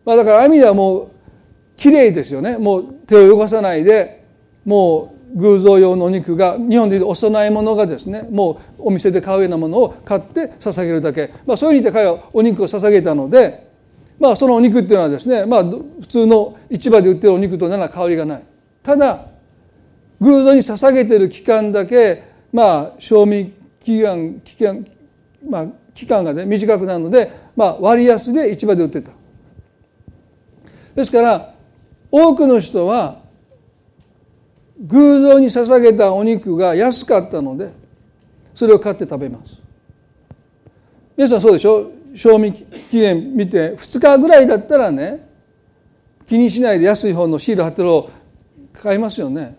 [0.04, 1.10] まあだからある意味ではもう
[1.76, 2.56] きれいですよね。
[2.56, 4.24] もう手を汚さないで
[4.64, 13.66] もう偶像用のお肉が日本でいうお供え物がですねもうお店で買うようなものを買って捧げるだけ、まあ、そういう意味で彼はお肉を捧げたので、
[14.18, 18.42] まあ、そのお肉っていうのはですね、まあ、普通の市場で売ってるお肉となら香りがない。
[18.82, 19.26] ただ
[20.20, 22.22] 偶像に捧げてる期間だけ
[22.52, 23.52] まあ賞味
[23.84, 24.86] 期間期間
[25.46, 29.12] まあ期間がね短くなるので、まあ、割安で市場で売ってた。
[30.94, 31.54] ですから
[32.10, 33.25] 多くの人は
[34.80, 37.72] 偶像に捧げたお肉が安かったので
[38.54, 39.58] それを買って食べます。
[41.16, 41.90] 皆さんそうでしょ？
[42.14, 45.28] 賞味期限見て2日ぐらいだったらね
[46.26, 48.10] 気にしないで安い方のシール貼ってるを
[48.72, 49.56] 買いますよね。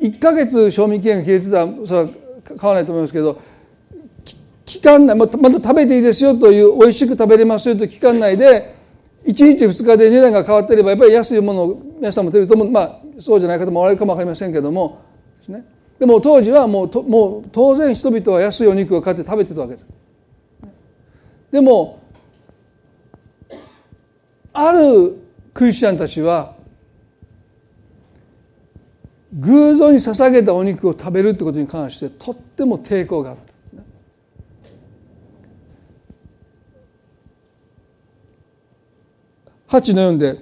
[0.00, 2.08] 1ヶ月賞味期限が切れてたらそれは
[2.58, 3.40] 買わないと思いますけど
[4.66, 8.73] 期間内また食べていいですよという美味しく食べれますよという期間内で
[9.24, 12.70] 1日2日で値段が変わっていればやっぱり安いものを皆さんも出ると思う。
[12.70, 15.00] まあそうじゃない方もおられるかも分かりませんけども。
[15.38, 15.64] ですね。
[15.98, 19.86] でも当時はもうともう当然人々は安いお肉を買って食べてたわけです。
[21.52, 22.00] でも
[24.52, 25.16] ある
[25.54, 26.54] クリスチャンたちは
[29.32, 33.54] 偶像に捧げたお肉を食べるってことに関してとっても抵抗があった
[39.68, 40.38] 8の4で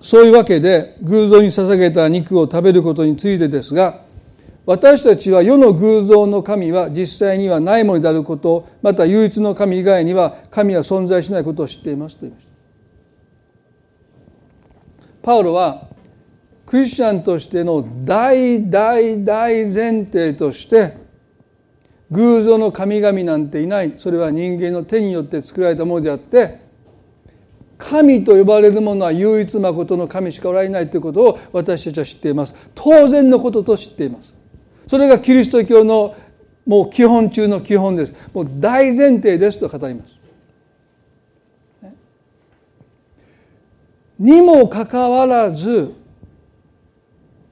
[0.00, 4.04] そういうわけで偶像に捧げた肉を食べることについてですが
[4.66, 12.52] 私たちは世の偶像の神は実際にはないものであることまた唯一の神以外には神は存在しないことを知っていますと言いました。
[15.22, 15.88] パウロは
[16.66, 20.96] クリスチャンとしての大大大前提として
[22.10, 26.63] 偶像の神々なんていないそれは人間の手によって作られたものであって
[27.84, 32.54] 神と呼ばれるものは唯一誠の神しかおられないということを私たちは知っています。
[32.74, 34.32] 当然のことと知っています。
[34.86, 36.14] それがキリスト教の
[36.64, 38.14] もう基本中の基本です。
[38.32, 40.14] もう大前提ですと語ります。
[44.18, 45.92] にもかかわらず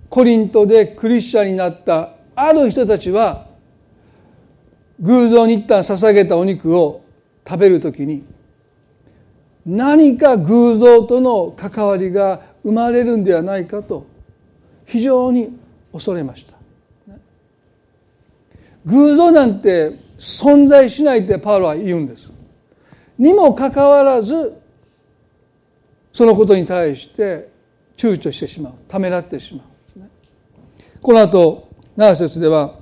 [0.08, 3.48] コリントでクリスチャンになったある人たちは
[5.00, 7.02] 偶像に一旦捧げたお肉を
[7.46, 8.24] 食べるときに
[9.64, 14.06] 何か偶像との関わりが生まれるんではないかと
[14.86, 15.56] 非常に
[15.92, 16.56] 恐れました。
[18.86, 22.30] 偶像なんて存在しないってパウロは言うんです。
[23.18, 24.60] にもかかわらず
[26.12, 27.48] そのことに対して
[27.96, 28.72] 躊躇してしまう。
[28.88, 29.66] ためらってしまう。
[31.00, 32.74] この後7節では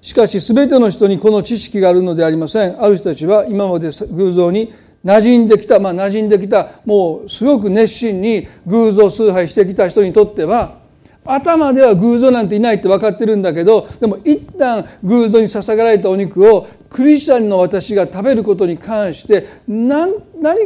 [0.00, 2.82] しかし全ての人にこの知識があるのでありません。
[2.82, 4.72] ある人たちは今まで偶像に
[5.04, 10.82] 馴染んできた、まあ、馴染んできたもうすごく熱心に偶像崇拝してきた人にとっては
[11.26, 20.12] 頭では偶像なんていないって分かってるんだけどでも一旦偶像に捧げられたお肉をクリスチャンの私が食べることに関して何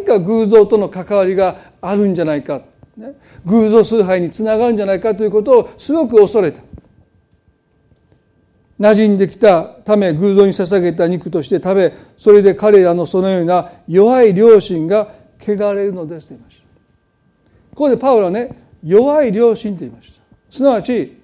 [0.04, 2.62] か偶像との関わりがあるんじゃないか。
[2.96, 3.12] ね、
[3.46, 6.60] 偶像崇拝につながるんじゃないかということをすごく恐れた。
[8.78, 15.08] 馴染んできたため偶像に捧げた肉として食べそれで彼らのそのような弱い良心が
[15.40, 16.62] 汚れるのですと言いました。
[17.70, 18.50] ここでパウロはね
[18.84, 20.20] 弱い良心と言いました。
[20.50, 21.16] すなわち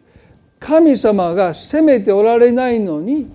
[0.59, 3.31] 神様が責めておられないのに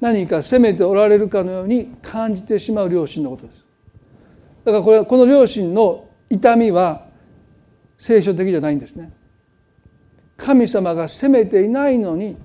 [0.00, 3.64] 何か責めておられるかのように感じてしまう良心のことです。
[4.64, 7.06] だからこれこの良心の痛みは
[7.98, 9.12] 聖書的じゃないんですね。
[10.36, 12.36] 神様が責めていないのに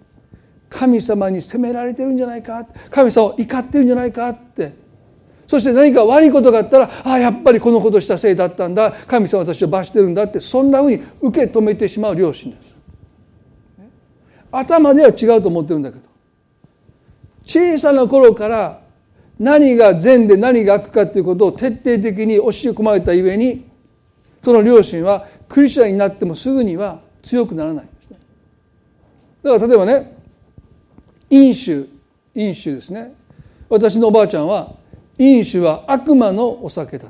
[0.70, 2.66] 神様に責められてるんじゃないか？
[2.90, 4.30] 神様を怒ってるんじゃないか？
[4.30, 4.74] って。
[5.48, 8.92] そして何か悪いことがあったらああやっぱりこのことしたせいだったんだ。
[8.92, 10.40] 神様私を罰してるんだって。
[10.40, 12.76] そんなふうに受け止めてしまう良心です。
[14.52, 16.02] 頭では違うと思ってるんだけど。
[17.46, 18.82] 小さな頃から
[19.40, 23.66] 何が善で何が悪かということを徹底的に教え込まれたゆえに
[24.44, 28.20] その両親はクリスチャンになってもすぐには強くならないです
[29.44, 30.17] だから例えばね
[31.30, 31.86] 飲酒
[32.36, 33.14] 飲酒ですね。
[33.70, 34.76] 私のおばあちゃんは
[35.18, 37.10] 飲酒は悪魔のお酒だ。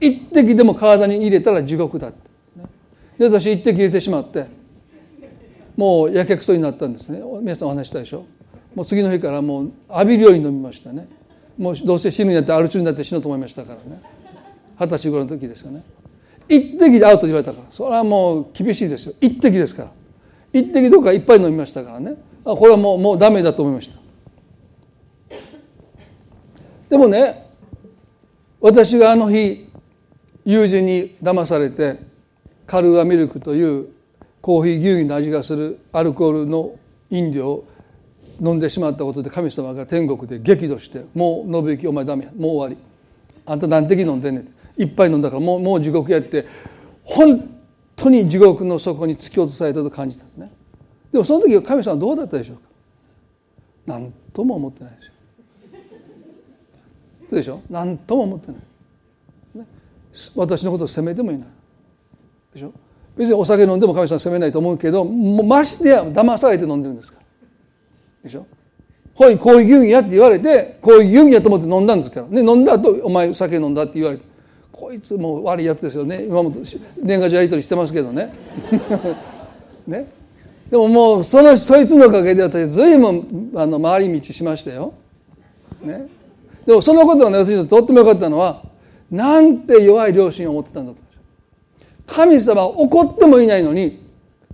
[0.00, 2.12] 一滴でも体に入れたら地獄だ
[3.16, 4.46] で私一滴入れてしまって
[5.76, 7.22] もうやけくそになったんですね。
[7.40, 8.26] 皆さんお話したでしょ。
[8.74, 11.08] もう次の日からもう浴びるように飲みましたね。
[11.56, 14.02] もうどうせ死ぬんやってアル中になって死のうと思いましたからね。
[14.78, 15.82] 二十歳頃の時ですよね。
[16.48, 17.64] 一滴でアウトと言われたから。
[17.70, 19.14] それはもう厳しいですよ。
[19.20, 19.90] 一滴ですから。
[20.52, 22.16] 一滴どこかいっぱい飲みましたからね。
[22.44, 23.98] これはもうもうダメだと思いました。
[26.90, 27.46] でもね
[28.60, 29.66] 私があの日
[30.44, 31.98] 友人に騙されて
[32.66, 33.88] カルアミルクという
[34.40, 36.78] コーヒー牛乳の味がするアルコールの
[37.10, 37.64] 飲料を
[38.40, 42.94] 飲んでしまったことで神様が天国で激怒して「もう信行お前ダメやもう終わり。
[43.46, 46.46] あんた何滴飲んでんねん」いっぱい飲んだからもうもう地獄やって
[47.04, 47.48] 本
[47.96, 50.50] 当に地獄の底に突き落とされたと感じたんですね。
[51.14, 52.62] でもその時神様はどうだったでしょうか？
[53.86, 55.12] 何とも思ってないですよ
[57.30, 57.60] そうでしょ？
[57.70, 58.56] 何とも思ってない、
[59.60, 59.66] ね、
[60.34, 61.48] 私のことを責めてもいない。
[62.52, 62.72] でしょ？
[63.16, 67.24] 別にお酒飲んでも神様責めないと思うけどもうましてや騙されて飲んでるんですから。
[68.24, 68.44] でしょ？
[69.14, 72.26] ほいこういう牛乳やって言われてこういう牛乳やと思って飲んだんですから。
[72.26, 74.24] ね飲んだ後お前酒飲んだって言われて。
[74.72, 76.24] こいつもう悪いやつですよね。
[76.24, 76.52] 今も
[77.00, 78.34] 年賀状やり取りしてますけどね。
[79.86, 80.23] ね。
[80.70, 84.94] でももうそのそいつのおかげで私随分あの回り道しましたよ、
[85.82, 86.08] ね、
[86.66, 88.62] でもそのことがね私にとってもよかったのは
[89.10, 90.98] なんて弱い両親を持ってたんだと。
[92.06, 94.02] 神様は怒ってもいないのに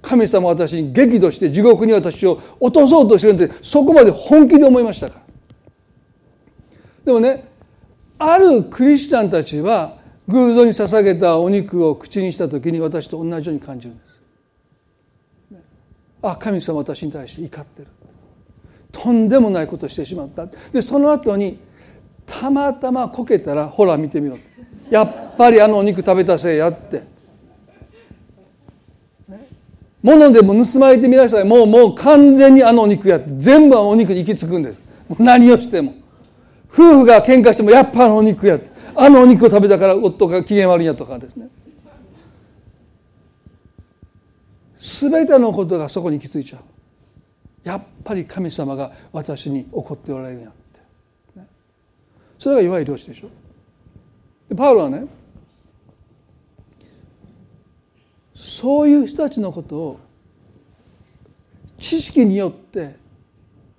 [0.02, 5.22] 神様は私に激怒して地獄に私を落とそうとしてるんでそこまで本気で思いましたから。
[7.04, 7.48] でもね
[8.18, 9.98] あるクリスチャンたちは
[10.28, 14.09] 偶像に捧げたお肉を口にした時に私と同じように感じるんです。
[16.22, 17.88] あ神様私に対して怒ってる。
[18.92, 20.46] とんでもないことしてしまった。
[20.72, 21.58] でその後に
[22.26, 24.38] たまたまこけたらほら見てみろ
[24.90, 27.02] やっぱりあのお肉食べたせいやって。
[30.02, 31.44] 物でも盗まれてみなさい。
[31.44, 33.26] もうもう完全にあのお肉やって。
[33.36, 34.82] 全部あのお肉に行き着くんです。
[35.18, 35.94] 何をしても。
[36.72, 38.70] 夫婦が喧嘩してもやっぱあのお肉やって。
[38.94, 41.48] あのお肉を食べたから夫が機嫌悪いやとかですね。
[44.80, 46.62] 全てのことがそこに行き着いちゃう。
[47.68, 51.40] やっぱり神様が私に怒っておられるんやって、
[52.38, 53.28] それが弱い漁師でしょ。
[54.48, 55.04] でパウロはね
[58.34, 60.00] そういう人たちのことを
[61.78, 62.96] 知識によって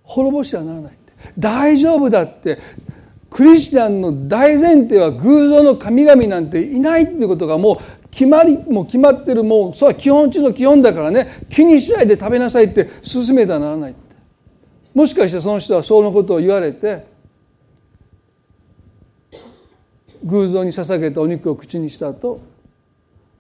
[0.04, 0.94] 滅ぼしてはならない
[1.38, 2.60] 大丈夫だって。
[3.32, 7.78] クリスチャンの大前提は偶像の神々なんていないっていうことがもう
[8.12, 11.28] 決まりもう決まってるもうそれは基本中の基本だからね。
[11.50, 14.02] 気にしないで食べなさいって勧めてはならないって。
[14.94, 17.06] もしかしてその人はそのことを言われて
[20.24, 22.42] 偶像に捧げたお肉を口にした後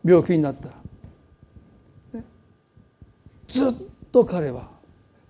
[0.03, 2.23] 病気になったら、
[3.47, 3.73] ずっ
[4.11, 4.69] と彼は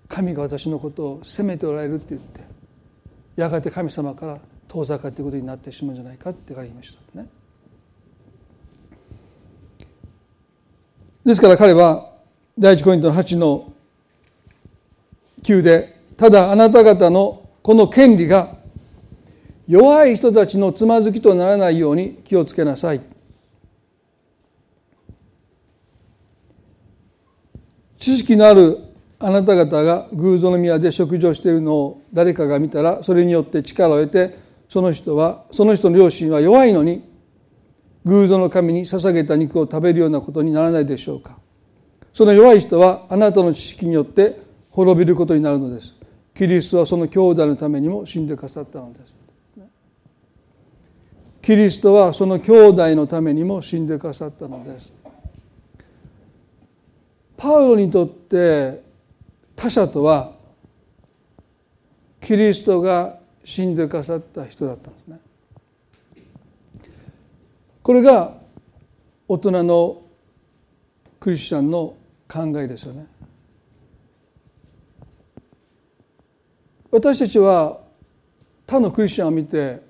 [0.08, 2.42] 神が私のことを責めておられるって言って
[3.36, 7.28] やがて神様から遠ざかっていくことになってしまうんじゃないかってから言いましたね。
[11.26, 12.10] ですから彼は
[12.58, 13.72] 第一コイントの8の
[15.44, 18.56] 9でただあなた方のこの権利が
[19.68, 23.02] 弱い人たちのつまずきとならないように気をつけなさい。
[28.00, 28.80] 知識のある
[29.20, 34.36] あなた方が偶像の宮で食事をしているのを誰かが見たらそれによって力を得て
[34.68, 37.11] その人はその人の両親は弱いのに
[38.06, 41.38] 偶像の神に捧げた肉を食べるようなことにならないでしょうか。
[42.14, 44.40] その弱い人はあなたの知識によって
[44.70, 46.02] 滅びることになるのです。
[46.36, 49.16] キリストはその兄弟のためにも死んでくださったのです。
[51.42, 54.94] キリストはその兄弟のためにも死んでくださったのです。
[57.36, 58.84] パウロにとって
[59.56, 60.34] 他者とは
[62.22, 65.20] キリストが死んでくださった人だったんですね。
[67.92, 68.38] これが
[69.28, 70.02] 大人の
[71.20, 73.06] クリスチャンの考えですよね
[76.90, 77.82] 私たちは
[78.66, 79.82] 他のクリスチャンを見て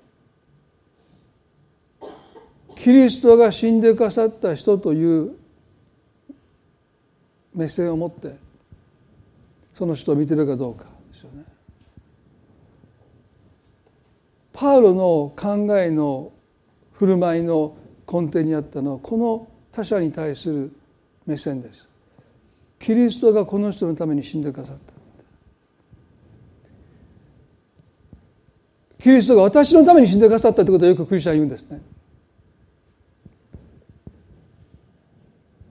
[2.74, 5.36] キリストが死んでくださった人という
[7.54, 8.34] 目線を持って
[9.74, 11.44] その人を見てるかどうかですよね。
[14.52, 16.32] パウロの考えの
[16.94, 17.76] 振る舞いの
[18.12, 20.72] 根底にあったのはこの他者に対する
[21.26, 21.88] 目線です。
[22.78, 24.92] キリストがこの人のために死んでくださった。
[29.02, 31.80] キリストが私のために死んでくださったということをよくクリスチャン言うんですね。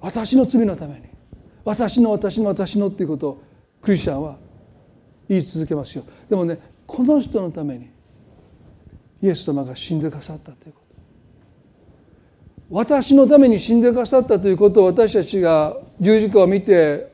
[0.01, 1.01] 私の罪のために
[1.63, 3.43] 私の私の私のっていうことを
[3.81, 4.37] クリスチャンは
[5.29, 7.89] 言い続けますよでもねこの人のために
[9.21, 10.80] イエス様が死んでくださったということ
[12.71, 17.11] 私のために死んでくださったということを私たちが十字架を見て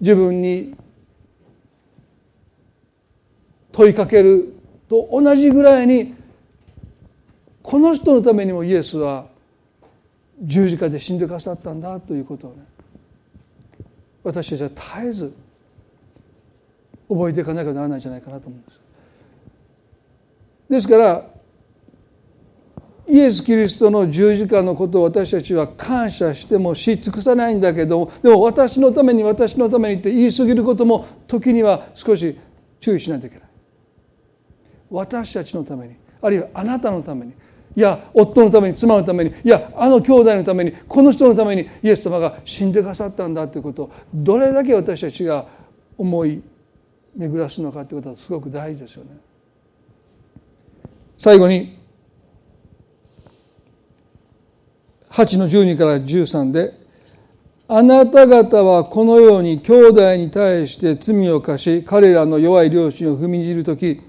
[0.00, 0.74] 自分に
[3.70, 4.54] 問いかける
[4.88, 6.14] と同じぐらいに
[7.62, 9.26] この人のためにもイエスは
[10.42, 12.64] 十字架で死んでくださったんだということをね
[14.24, 15.34] 私たちは絶えず
[17.08, 18.80] 覚えていかなきゃならないんじゃないかなと思うんです。
[20.70, 21.31] ですから
[23.12, 32.38] イエス・キリストの十字架のことを私たちは感謝してもし尽くさないんだけどでも私のために私のためにって言い過ぎることも時には少し
[32.80, 33.44] 注意しないといけない。
[34.90, 37.34] 私たちのためにあるいはあなたのために
[37.76, 45.44] いや夫のために妻のためにいやあの兄弟のためにこの人のためにイエス様が死んでくださったんだということをどれだけ私たちが
[45.98, 46.42] 思い
[47.14, 49.10] 巡らすのかということはすごく大事ですよね。
[51.18, 51.81] 最後に
[55.12, 56.74] 8の12から13で
[57.68, 64.00] 「あなた方はこのように兄弟に対して罪を犯し彼らの弱い両親を踏みにじる時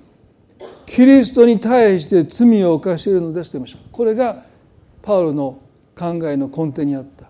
[0.85, 3.79] キリストに対して罪を犯しているのですと言いました。
[3.91, 4.43] これが
[5.01, 5.59] パウロの
[5.97, 7.23] 考えの根底にあった。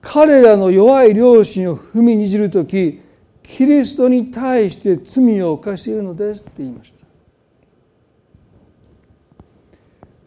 [0.00, 3.00] 彼らの弱い良心を踏みにじる時
[3.42, 7.01] キリストに対して罪を犯しているのですって言いました。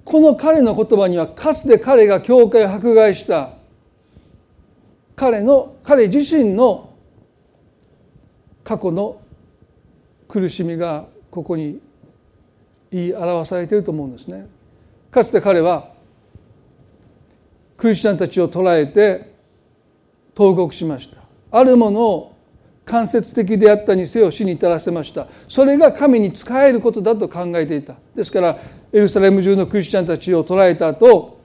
[0.05, 3.53] この彼の言葉にはかつて彼が教会を迫害した
[5.15, 6.93] 彼の彼自身の
[8.63, 9.19] 過去の
[10.27, 11.79] 苦しみがここに
[12.91, 14.47] 言い表されていると思うんですね。
[15.09, 15.89] かつて彼は
[17.77, 19.33] クリスチャンたちを捕らえて
[20.35, 21.23] 投獄しました。
[21.51, 22.34] あるものを
[22.85, 28.57] 間接的であったにせよ死に至らせましたそれが神に仕えることだと考えていたですから
[28.93, 31.39] エルサレム中のクリスチャンたちを捕らえた後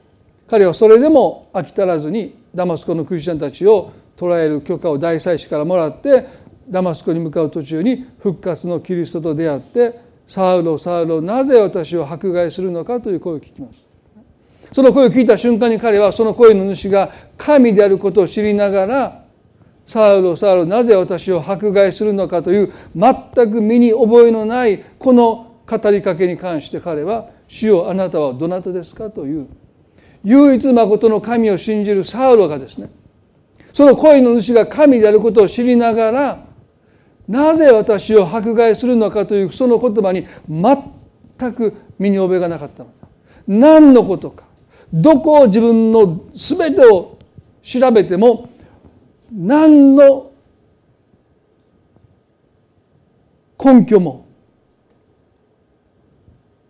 [0.46, 6.26] 彼はそれでも飽き足らずにダマスコのクリスチャンたちを捕らえる許可を大祭司からもらって
[6.68, 13.78] ダマスコに向かう途中に復活のキリストと出会って「サウロサウロなぜ私を迫害するのか?」という声を聞きます。
[14.72, 19.19] その声を聞いた瞬間に彼はその声の主が神であることを知りながら
[19.86, 23.14] 「サウロサウロなぜ私を迫害するのか?」という全
[23.50, 29.46] く身に覚えのないこの語りかけに関して彼は「主よあなたはどなたですか?」という
[30.24, 32.90] 唯一誠の神を信じるサウロがですね
[33.72, 36.44] その声の主が神であることを知りながら
[37.28, 39.24] なぜ私を迫害するのか？
[39.24, 43.08] というその言葉に全く身に覚えがなかったのだ
[43.46, 44.44] 何のことか
[44.92, 47.16] どこを自分の全てを
[47.62, 48.49] 調べても
[49.32, 50.32] 何の
[53.62, 54.26] 根拠も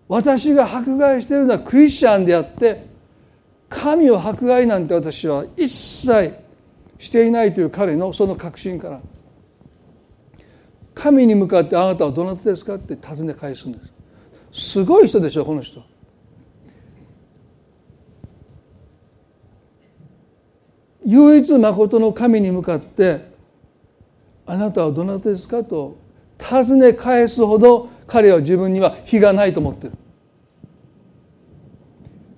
[0.08, 2.84] 私が迫害しているのはクリスチャンであって
[3.68, 6.34] 神を迫害なんて私は一切
[6.98, 9.00] していないという彼のその確信から
[10.94, 13.78] 神に向かってあなたはどなたですかって尋ね返すんで
[14.52, 14.72] す。
[14.72, 15.82] すごい人でしょこの人。
[21.06, 23.30] 唯一まことの神に向かって
[24.46, 25.96] あなたはどなたですかと
[26.38, 29.92] 尋ね返すほど彼は自分には非がないと思ってる。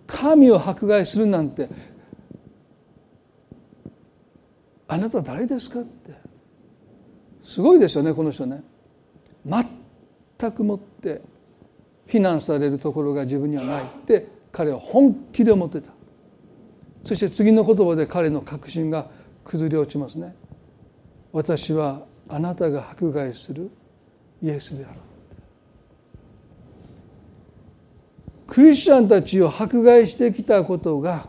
[0.06, 1.68] 神を迫害するなんて
[4.86, 6.12] あなた誰ですかって。
[7.42, 8.62] すごいですよねこの人ね。
[9.44, 11.22] 全くもって
[12.06, 15.90] 非難されるところが自分にはないって彼は本気で思ってた。
[17.05, 19.07] そして次の言葉で彼の確信が
[19.44, 20.34] 崩れ落ちますね。
[21.32, 23.70] 私はあなたが迫害する
[24.42, 25.00] イエスである
[28.46, 31.28] クリスチャンたちを迫害してきたことが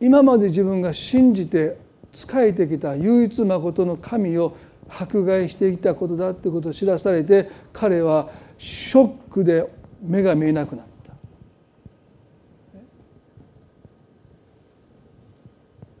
[0.00, 1.78] 今まで自分が信じて
[2.12, 4.56] 仕えてきた唯一まことの神を
[4.88, 9.64] 迫害してきたことだということを知らされて彼はショックで
[10.02, 10.97] 目が見えなくなった。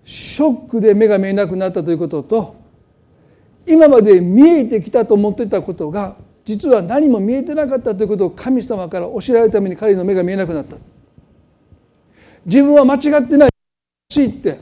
[0.08, 2.56] ショックで目が見えなくなったということと
[3.66, 10.76] 今まで見えてきたと思っていたことが実は何も見えてなかったということを神様から教えられるために彼の目が見えなくなった
[12.46, 13.50] 自分は間違ってない
[14.10, 14.60] しって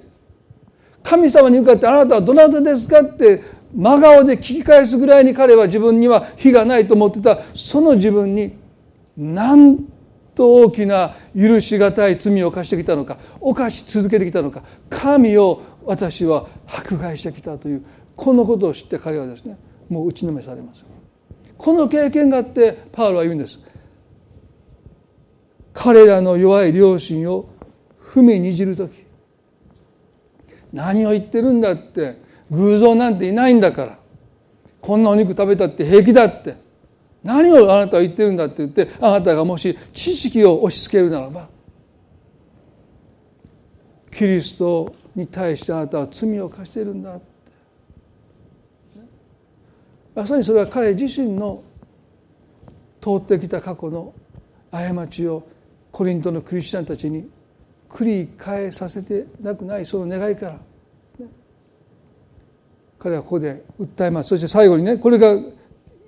[1.05, 3.41] 神様に向かって「あなたはどなたですか?」って
[3.73, 8.51] 真顔で聞き返すぐらいに彼は自分には非がないと思ってたその自分に
[9.17, 9.79] なん
[10.37, 19.59] と大きな許し難い罪を犯してきたのか犯し続けてきたのか神を私は迫害してきたというこのことを知って彼はですね
[19.89, 20.85] もう打ちのめされます
[21.57, 23.67] この経験があってパウロは言うんです。
[25.77, 27.51] 彼らの弱い良心を
[28.03, 29.05] 踏みにじる時
[30.73, 32.19] 何を言ってるんだって
[32.51, 33.99] 偶像なんていないんだから
[34.81, 36.57] こんなお肉食べたって平気だって
[37.27, 41.49] 何をあなたは言ってるんだって言ってあなたがもし知識を押し付けるならば
[44.11, 47.19] キリストに対してあなたは罪を犯しているんだ
[50.15, 51.63] まさにそれは彼自身の
[53.03, 54.15] 通ってきた過去の
[54.71, 55.47] 過ちを
[55.93, 57.29] コリントのクリスチャンたちに
[57.89, 60.59] 繰り返させてなくないその願いから、
[62.99, 64.31] 彼はここで訴えます。
[64.31, 65.35] そして最後にねこれが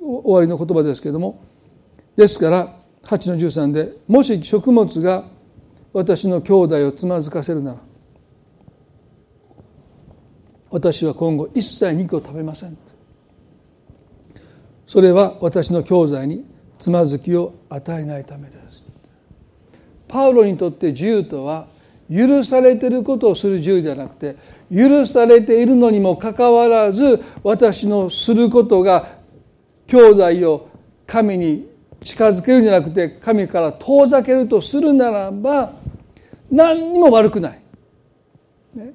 [0.09, 1.41] 終わりの言葉ですけれども。
[2.17, 5.25] ですから8の13で「もし食物が
[5.93, 7.79] 私の兄弟をつまずかせるなら
[10.71, 12.77] 私は今後一切肉を食べません」
[14.87, 16.45] それは私の兄弟に
[16.79, 18.85] つまずきを与えないためです。
[20.09, 21.67] パウロにとって自由とは
[22.11, 24.37] 許されていることをする自由ではなくて
[24.75, 29.18] 許されているのにもかかわらず私のすることが
[29.89, 30.69] 兄弟を
[31.07, 31.67] 神に
[32.03, 35.73] 近づけるんじゃなくて神から遠ざけるとするならば
[36.51, 37.61] 何にも悪くない。
[38.75, 38.93] ね、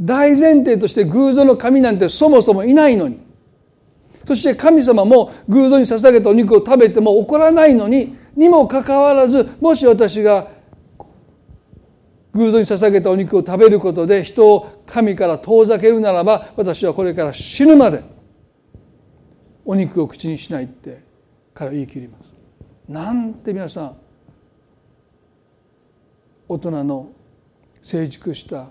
[0.00, 3.20] 大前提として偶像の神なんてそもそもいないのに
[4.26, 10.48] そして神様も偶像に捧げたお肉を食べても怒らないのににもかかわらずもし私が
[12.32, 18.02] 偶像に捧げたお肉を食べることで人を神から遠ざけるならば私はこれから死ぬまで
[19.64, 21.02] お肉を口にしないって
[21.54, 22.24] 彼は言い切ります。
[22.88, 23.96] なんて皆さん
[26.48, 27.10] 大人の
[27.82, 28.68] 成熟した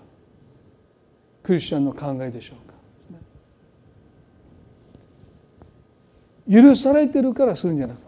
[1.42, 2.74] クリスチャンの考えでしょうか。
[6.50, 8.06] 許されてるからするんじゃなくて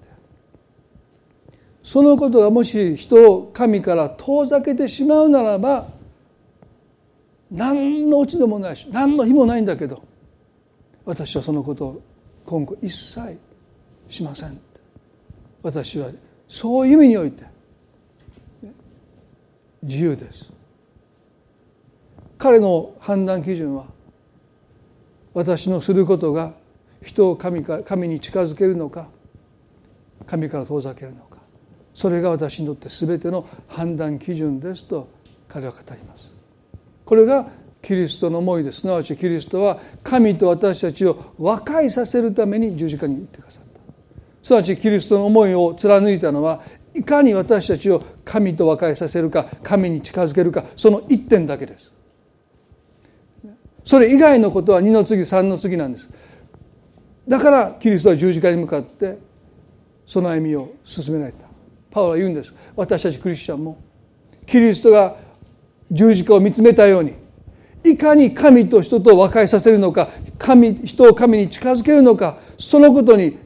[1.83, 5.87] そのことがもし人を神から遠ざけてしまうならば
[7.51, 10.03] 何の落ち度もないし何の日もないんだけど
[11.05, 12.03] 私はそのことを
[12.47, 13.39] 今後一切
[14.09, 14.59] しません。
[15.63, 16.11] 私は
[16.49, 17.45] そういう意味において
[19.83, 20.49] 自由です。
[22.39, 23.87] 彼の判断基準は
[25.35, 26.55] 私のすることが
[27.03, 29.09] 人を神か神に近づけるのか
[30.27, 31.39] 神から遠ざけるのか。
[31.95, 35.09] それが私にとって全ての判断基準ですと
[35.49, 36.33] 彼は語ります。
[37.05, 37.49] これが
[37.87, 38.85] キリストの思いです。
[38.85, 43.81] なわちキリストは神と私たちを和解させるために十字架に行ってくださった。
[44.43, 46.63] すなわちキリストの思いを貫いたのは
[46.95, 51.93] いかに私たちを神と和解させるか神に近づけるかその一点だけです。
[53.85, 56.09] それ以外のことは二の次三の次なんです。
[57.29, 59.17] だからキリストは十字架に向かって
[60.05, 61.47] その歩みを進められた
[61.93, 62.53] パウロは言うんです。
[62.75, 63.81] 私たちクリスチャンも
[64.45, 65.15] キリストが
[65.89, 67.26] 十字架を見つめたように
[67.89, 70.09] いかに神と人と和解させるのか
[70.39, 73.39] 神人を神に近づけるのかそのことに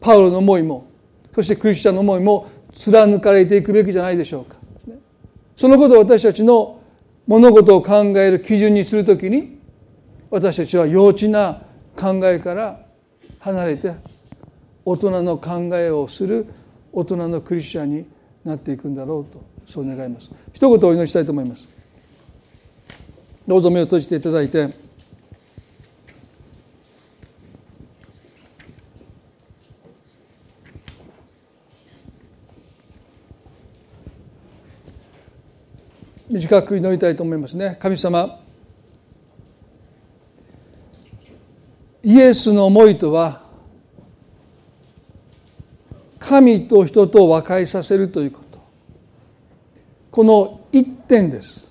[0.00, 0.86] パウロの思いも
[1.34, 4.56] そしてクリスチャンの思いも貫かれていくべきじゃないでしょうか。
[5.56, 6.80] そのことを私たちの
[7.26, 9.58] 物事を考える基準にするときに
[10.30, 11.62] 私たちは幼稚な
[11.96, 12.80] 考えから
[13.38, 13.94] 離れて
[14.84, 16.46] 大人の考えをする
[16.92, 18.06] 大人のクリスチャンに
[18.44, 20.30] なっていくんだろうとそう願います。
[20.52, 21.73] 一言お祈りしたいと思います。
[23.46, 24.68] どうぞ目を閉じていただいて
[36.30, 37.76] 短く祈りたいと思いますね。
[37.78, 38.40] 神様
[42.02, 43.42] イエスの思いとは
[46.18, 48.58] 神と人と和解させるということ。
[50.10, 51.63] この一点です。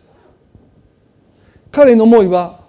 [1.73, 2.59] 彼の思いは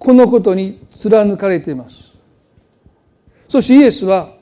[0.00, 2.18] このことに貫かれています。
[3.48, 4.34] そしてイエスは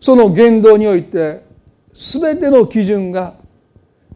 [0.00, 1.44] その言動において
[1.92, 3.34] 全ての基準が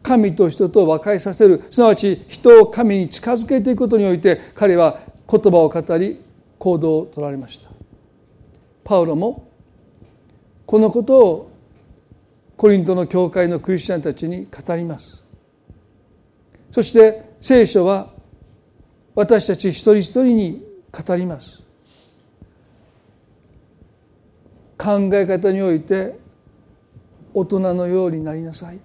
[0.03, 1.62] 神と人と和解させる。
[1.68, 4.99] すなわち人を神に近づけていくことにおいて彼は
[5.30, 6.18] 言葉を語り
[6.59, 7.68] 行動を取られました。
[8.84, 9.51] パウロも
[10.64, 11.51] このことを
[12.57, 15.22] コリントの教会のクリスチャンたちに語ります。
[16.70, 18.09] そして聖書は
[19.14, 21.62] 私たち一人一人に語ります。
[24.82, 26.18] 考え方において
[27.34, 28.80] 大人のようになりなさい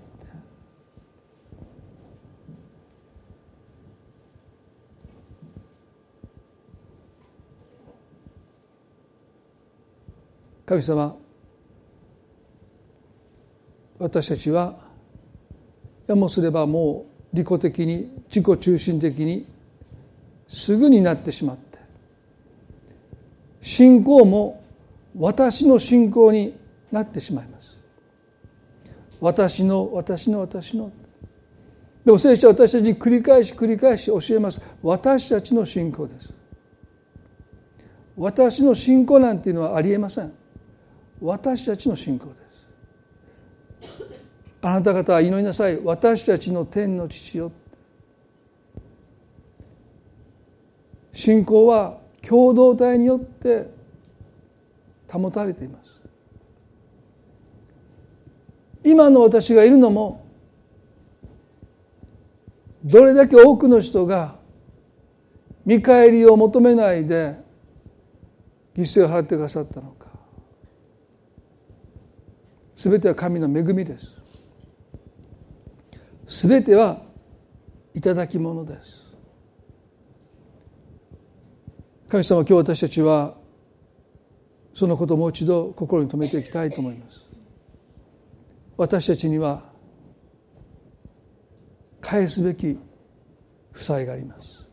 [10.68, 11.16] 神様
[13.98, 14.78] 私たちは
[16.06, 19.46] やもすればもう利己的に自己中心的に
[20.48, 21.78] すぐになってしまって
[23.62, 24.64] 信仰も
[25.18, 26.56] 私の信仰に
[26.92, 27.78] なってしまいます。
[29.20, 30.92] 私の私の私の。
[32.06, 34.78] でも聖書は私たちに繰り返し繰り返し教えます。
[34.82, 36.34] 私たちの信仰です。
[38.16, 40.32] 私の信仰なんていうのはありえません。
[41.22, 42.47] 私たちの信仰です。
[44.62, 45.80] あなた方は祈りなさい。
[45.84, 47.52] 私たちの天の父よ。
[51.14, 53.70] 信仰は共同体によって
[55.08, 56.02] 保たれています。
[58.84, 60.26] 今の私がいるのも
[62.84, 64.36] どれだけ多くの人が
[65.66, 67.36] 見返りを求めないで
[68.76, 70.08] 犠牲を払ってくださったのか。
[72.76, 74.17] 全ては神の恵みです。
[76.28, 77.02] 全ては
[77.94, 79.08] 頂き物です。
[82.10, 83.36] 神様今日私たちは
[84.74, 87.26] そのことをもう一度心に留めていきたいと思います。
[88.76, 89.64] 私たちには
[92.02, 92.78] 返すべき
[93.72, 94.68] 負債があります。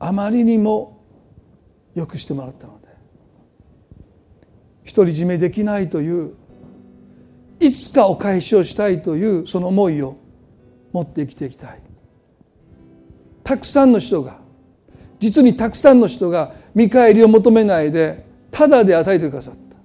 [0.00, 1.00] あまりにも
[1.94, 2.88] よくしてもらったので
[4.94, 6.34] 独り占めできないという
[7.68, 10.16] いつかお返しをしたいというその思いを
[10.92, 11.80] 持って生きていきたい。
[13.44, 14.38] たくさんの人が
[15.20, 19.76] 実にたくさんの人が見返りを求めないでただで与えてくださった。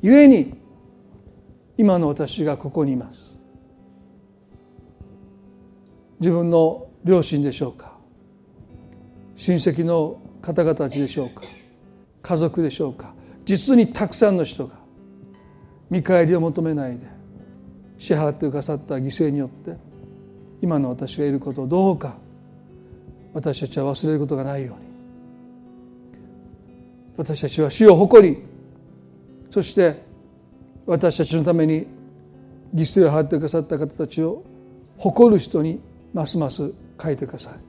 [0.00, 0.54] 故に
[1.76, 3.32] 今の私がここにいます。
[6.20, 7.96] 自分の両親でしょうか。
[9.36, 11.42] 親戚の方々たちでしょうか。
[12.22, 13.12] 家族でしょうか。
[13.44, 14.87] 実にたくさんの人が。
[15.90, 17.06] 見返りを求めないで
[17.98, 19.76] 支払ってくださった犠牲によって
[20.62, 22.16] 今の私がいることをどうか
[23.32, 24.88] 私たちは忘れることがないように
[27.16, 28.38] 私たちは死を誇り
[29.50, 29.94] そして
[30.86, 31.86] 私たちのために
[32.74, 34.42] 犠牲を払ってくださった方たちを
[34.96, 35.80] 誇る人に
[36.12, 37.68] ますます書いてください。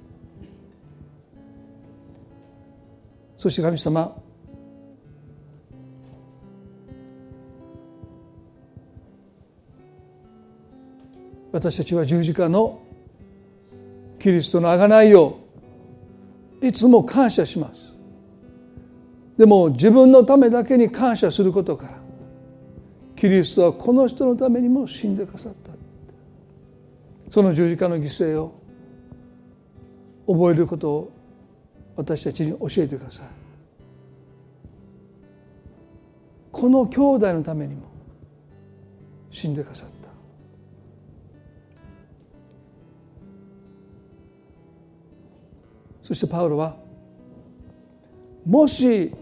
[3.38, 4.16] そして神様
[11.52, 12.82] 私たちは十字架の
[14.20, 15.40] キリストの贖いを
[16.62, 17.94] いつも感謝します。
[19.38, 21.98] でも自分のためだけに感謝することから
[23.16, 25.72] キリストはこの人のためにも死んでくださった。
[27.32, 28.54] その十字架の犠牲を
[30.28, 31.12] 覚えることを
[31.96, 33.28] 私たちに教えてください。
[36.52, 37.84] この兄弟のためにも
[39.30, 39.99] 死んでくださった。
[46.10, 46.76] そしてパウロは
[48.44, 49.14] もし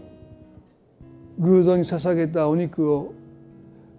[1.38, 3.12] 偶像に捧げたお肉を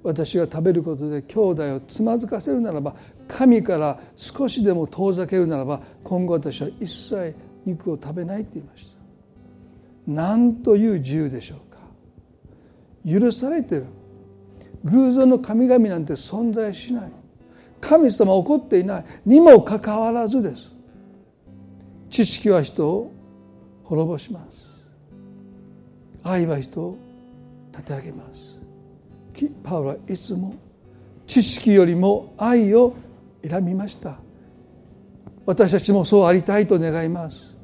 [0.01, 2.95] 私が食べることで兄弟をつまずかせるならば
[3.27, 8.97] 神から少しでも遠ざけるならば今後私は一切肉を食べないって言いました。
[10.07, 11.77] 何という自由でしょうか。
[13.07, 13.85] 許されてる
[14.85, 17.11] 偶像の神々なんて存在しない。
[17.81, 19.05] 神様怒っていない。
[19.27, 20.78] にもかかわらずです。
[22.19, 23.13] 知識は人を
[23.85, 24.83] 滅ぼします。
[26.21, 26.97] 愛は人を
[27.71, 28.59] 立て上げます。
[29.63, 30.53] パウロはいつも
[31.27, 32.93] 知識よりも愛を
[33.41, 34.17] 選びました。
[35.45, 37.55] 私たちもそうありたいと願います。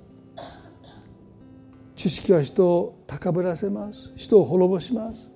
[1.98, 4.14] 知識は人を高ぶらせます。
[4.16, 5.30] 人を滅ぼします。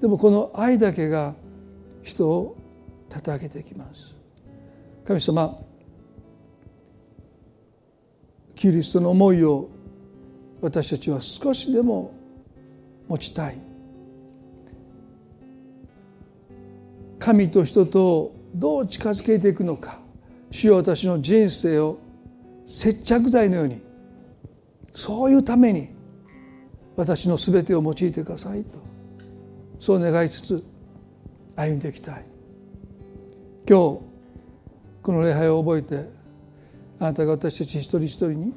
[0.00, 1.34] でもこの愛だけが
[2.02, 2.56] 人を
[3.10, 4.14] 立て上げていきます。
[5.04, 5.58] 神様
[8.54, 9.68] キリストの思いを
[10.60, 12.14] 私たちは少しでも
[13.08, 13.58] 持ちたい。
[17.18, 19.98] 神と人とどう近づけていくのか。
[20.50, 21.98] 主よ私の人生を
[22.66, 23.80] 接着剤のように。
[24.92, 25.88] そういうために。
[26.94, 28.78] 私の全てを用いてくださいと。
[29.78, 30.64] そう願いつつ
[31.56, 32.24] 歩んでいきたい。
[33.68, 34.00] 今日
[35.02, 36.08] この礼拝を覚えて
[37.02, 38.52] あなたが私たち一人一人に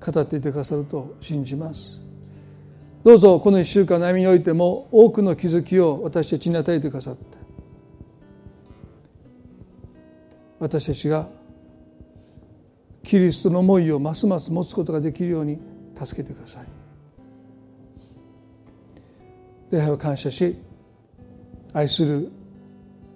[0.00, 2.00] 語っていてくださると信じます。
[3.04, 7.22] どうぞこの一週間の歩みにおいても多くの気づきを私たちに与えてくださって
[10.58, 11.28] 私たちが
[13.04, 15.60] キリストの思いをますます持つことができるように
[15.94, 16.66] 助けてください。
[19.70, 20.56] 礼拝を感謝し
[21.72, 22.28] 愛する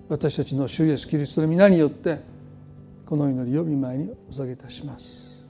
[0.09, 2.33] 私たちの主イエスキリストの皆によって
[3.07, 5.45] この祈りを御前にお下げいたします。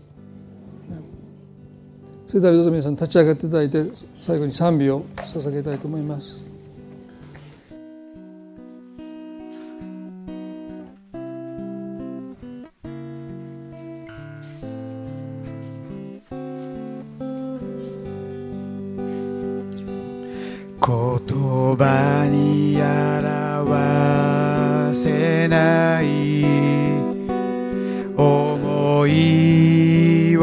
[2.26, 3.84] それではどうぞ皆さん立ち上がっていただいて
[4.20, 6.53] 最後に賛美を捧げたいと思います。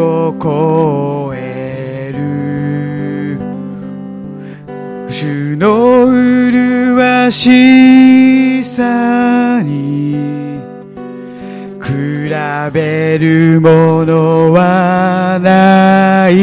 [0.02, 3.38] を超える。
[5.10, 10.60] 主の麗しさに
[11.82, 11.90] 比
[12.74, 16.36] べるものはない。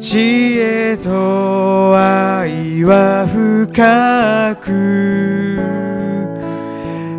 [0.00, 0.18] 知
[0.58, 5.37] 恵と愛は深く。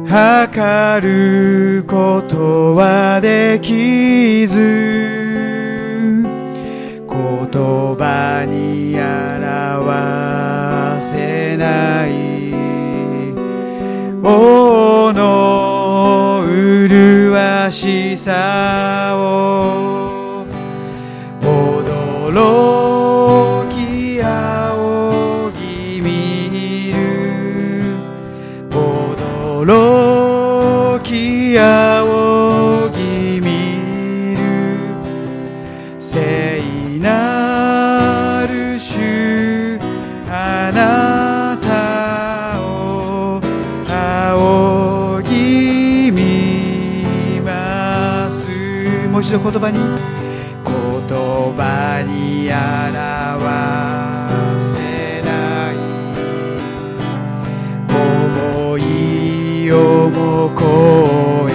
[0.10, 4.58] 測ることはできず
[7.08, 12.12] 言葉に表せない。
[14.24, 19.89] 王の麗しさを
[49.30, 49.86] 一度言葉に言
[50.66, 52.98] 葉に表
[54.66, 55.30] せな
[55.72, 55.78] い。
[57.94, 61.54] 思いをも超え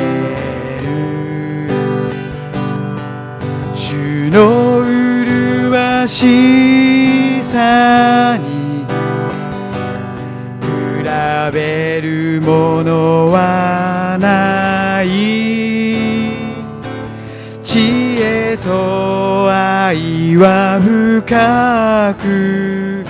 [0.85, 1.66] る。
[3.75, 4.39] 主の
[4.85, 8.87] 麗しさに
[10.62, 10.66] 比
[11.53, 13.24] べるもの
[19.95, 23.05] 愛は深く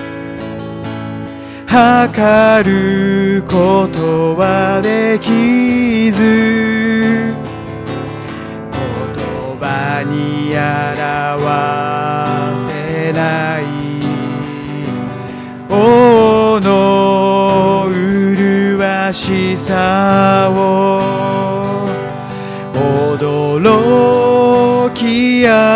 [1.65, 7.33] 測ることはできず
[8.71, 8.77] 言
[9.59, 10.61] 葉に表
[12.61, 13.63] せない
[15.67, 21.01] 王の麗しさを
[22.75, 25.74] 驚き仰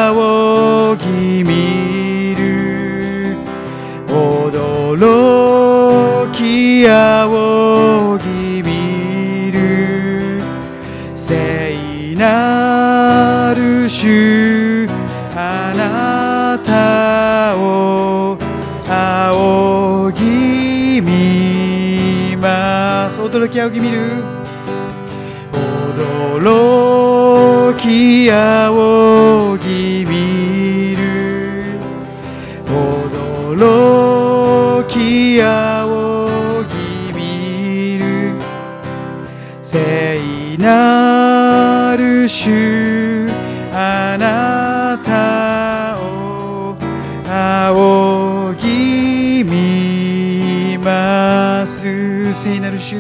[14.02, 14.88] 主
[15.36, 18.38] あなたを
[18.88, 23.20] 仰ぎ見ます。
[23.20, 24.24] 驚き仰ぎ見る。
[26.32, 31.78] 驚き仰ぎ見る。
[33.58, 38.32] 驚き仰ぎ見る。
[39.62, 40.22] 聖
[40.58, 42.79] なる主
[52.42, 52.96] 聖なる主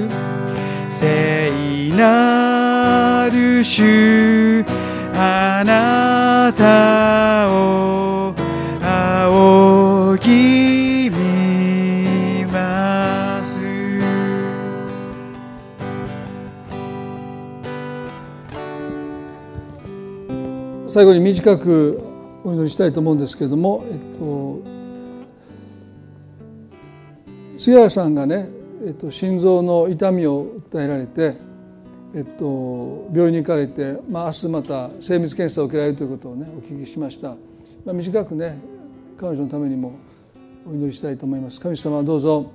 [0.89, 1.49] 聖
[1.95, 4.65] なる主
[5.13, 8.35] あなたを
[8.81, 13.55] 仰ぎ見ます
[20.89, 22.03] 最後に短く
[22.43, 24.61] お祈りしたいと思うんですけれども、えっと、
[27.57, 28.58] 杉原さんがね、
[28.89, 31.35] えっと、心臓の痛みを訴えられて、
[32.15, 37.27] えっと、病院に行かれて、まあ、明日また精密検査を受けられるということをねお聞きしました、
[37.85, 38.57] まあ、短くね
[39.19, 39.95] 彼女のためにも
[40.67, 41.61] お祈りしたいと思います。
[41.61, 42.51] 神様どうぞ。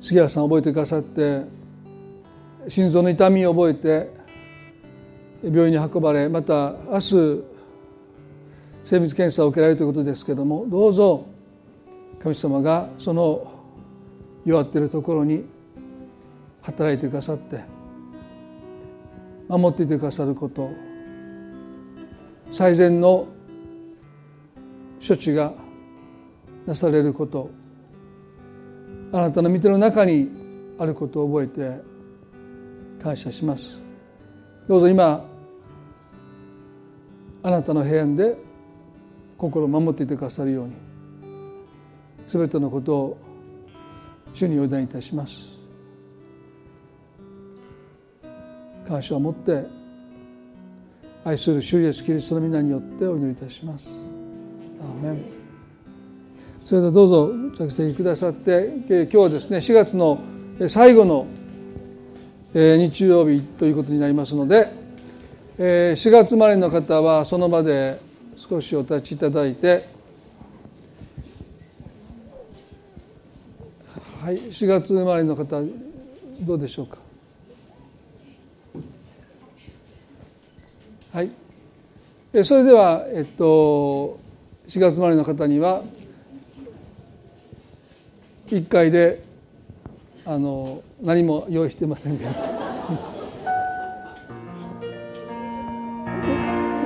[0.00, 1.42] 杉原さん覚えてくださって
[2.66, 4.08] 心臓の痛みを覚えて
[5.44, 7.44] 病院に運ばれまた明日
[8.84, 11.29] 精密検査を受けられるということですけどもどうぞ。
[12.22, 13.50] 神様がその
[14.44, 15.44] 弱っているところに
[16.62, 17.60] 働いてくださって
[19.48, 20.70] 守っていてくださること
[22.50, 23.26] 最善の
[25.06, 25.54] 処置が
[26.66, 27.50] なされること
[29.12, 30.28] あなたの見ての中に
[30.78, 31.80] あることを覚えて
[33.02, 33.80] 感謝します。
[34.68, 35.24] どうぞ今
[37.42, 38.36] あなたの平安で
[39.36, 40.89] 心を守っていてくださるように。
[42.30, 43.18] 全てのことを
[44.32, 45.58] 主にお願いいたします。
[48.86, 49.66] 感謝を持って
[51.24, 53.90] 愛する主イエスキリストの皆によってお祈りいたします。
[54.80, 55.24] アーメン。
[56.64, 60.20] それではどうぞ着席くださって今日はですね4月の
[60.68, 61.26] 最後の
[62.54, 64.68] 日曜日ということになりますので
[65.58, 68.00] 4月生まれの方はその場で
[68.36, 69.99] 少しお立ちいただいて
[74.22, 75.62] はい4月生まれの方
[76.42, 76.98] どうでしょうか？
[81.12, 81.30] はい。
[82.44, 84.18] それではえっと
[84.68, 85.82] 4月生まれの方には
[88.48, 89.22] 1回で
[90.26, 92.30] あの何も用意してませんけど。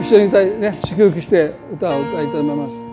[0.00, 2.83] 一緒に歌いね祝福して歌を歌いたいと思います。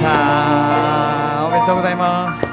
[0.00, 2.46] さんおめでとうございます。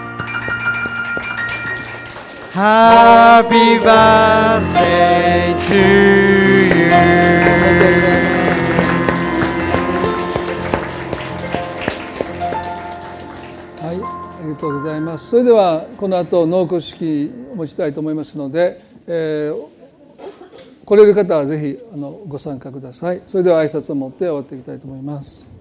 [2.54, 5.76] Happy birthday to
[6.76, 6.90] you.
[13.80, 15.30] はいありがとうございます。
[15.30, 19.78] それではこの後納骨式を持ちたいと思いますので、えー
[20.86, 23.22] 来れる方はぜひあのご参加ください。
[23.28, 25.57] それでは挨拶を持って終わっていきたいと思います。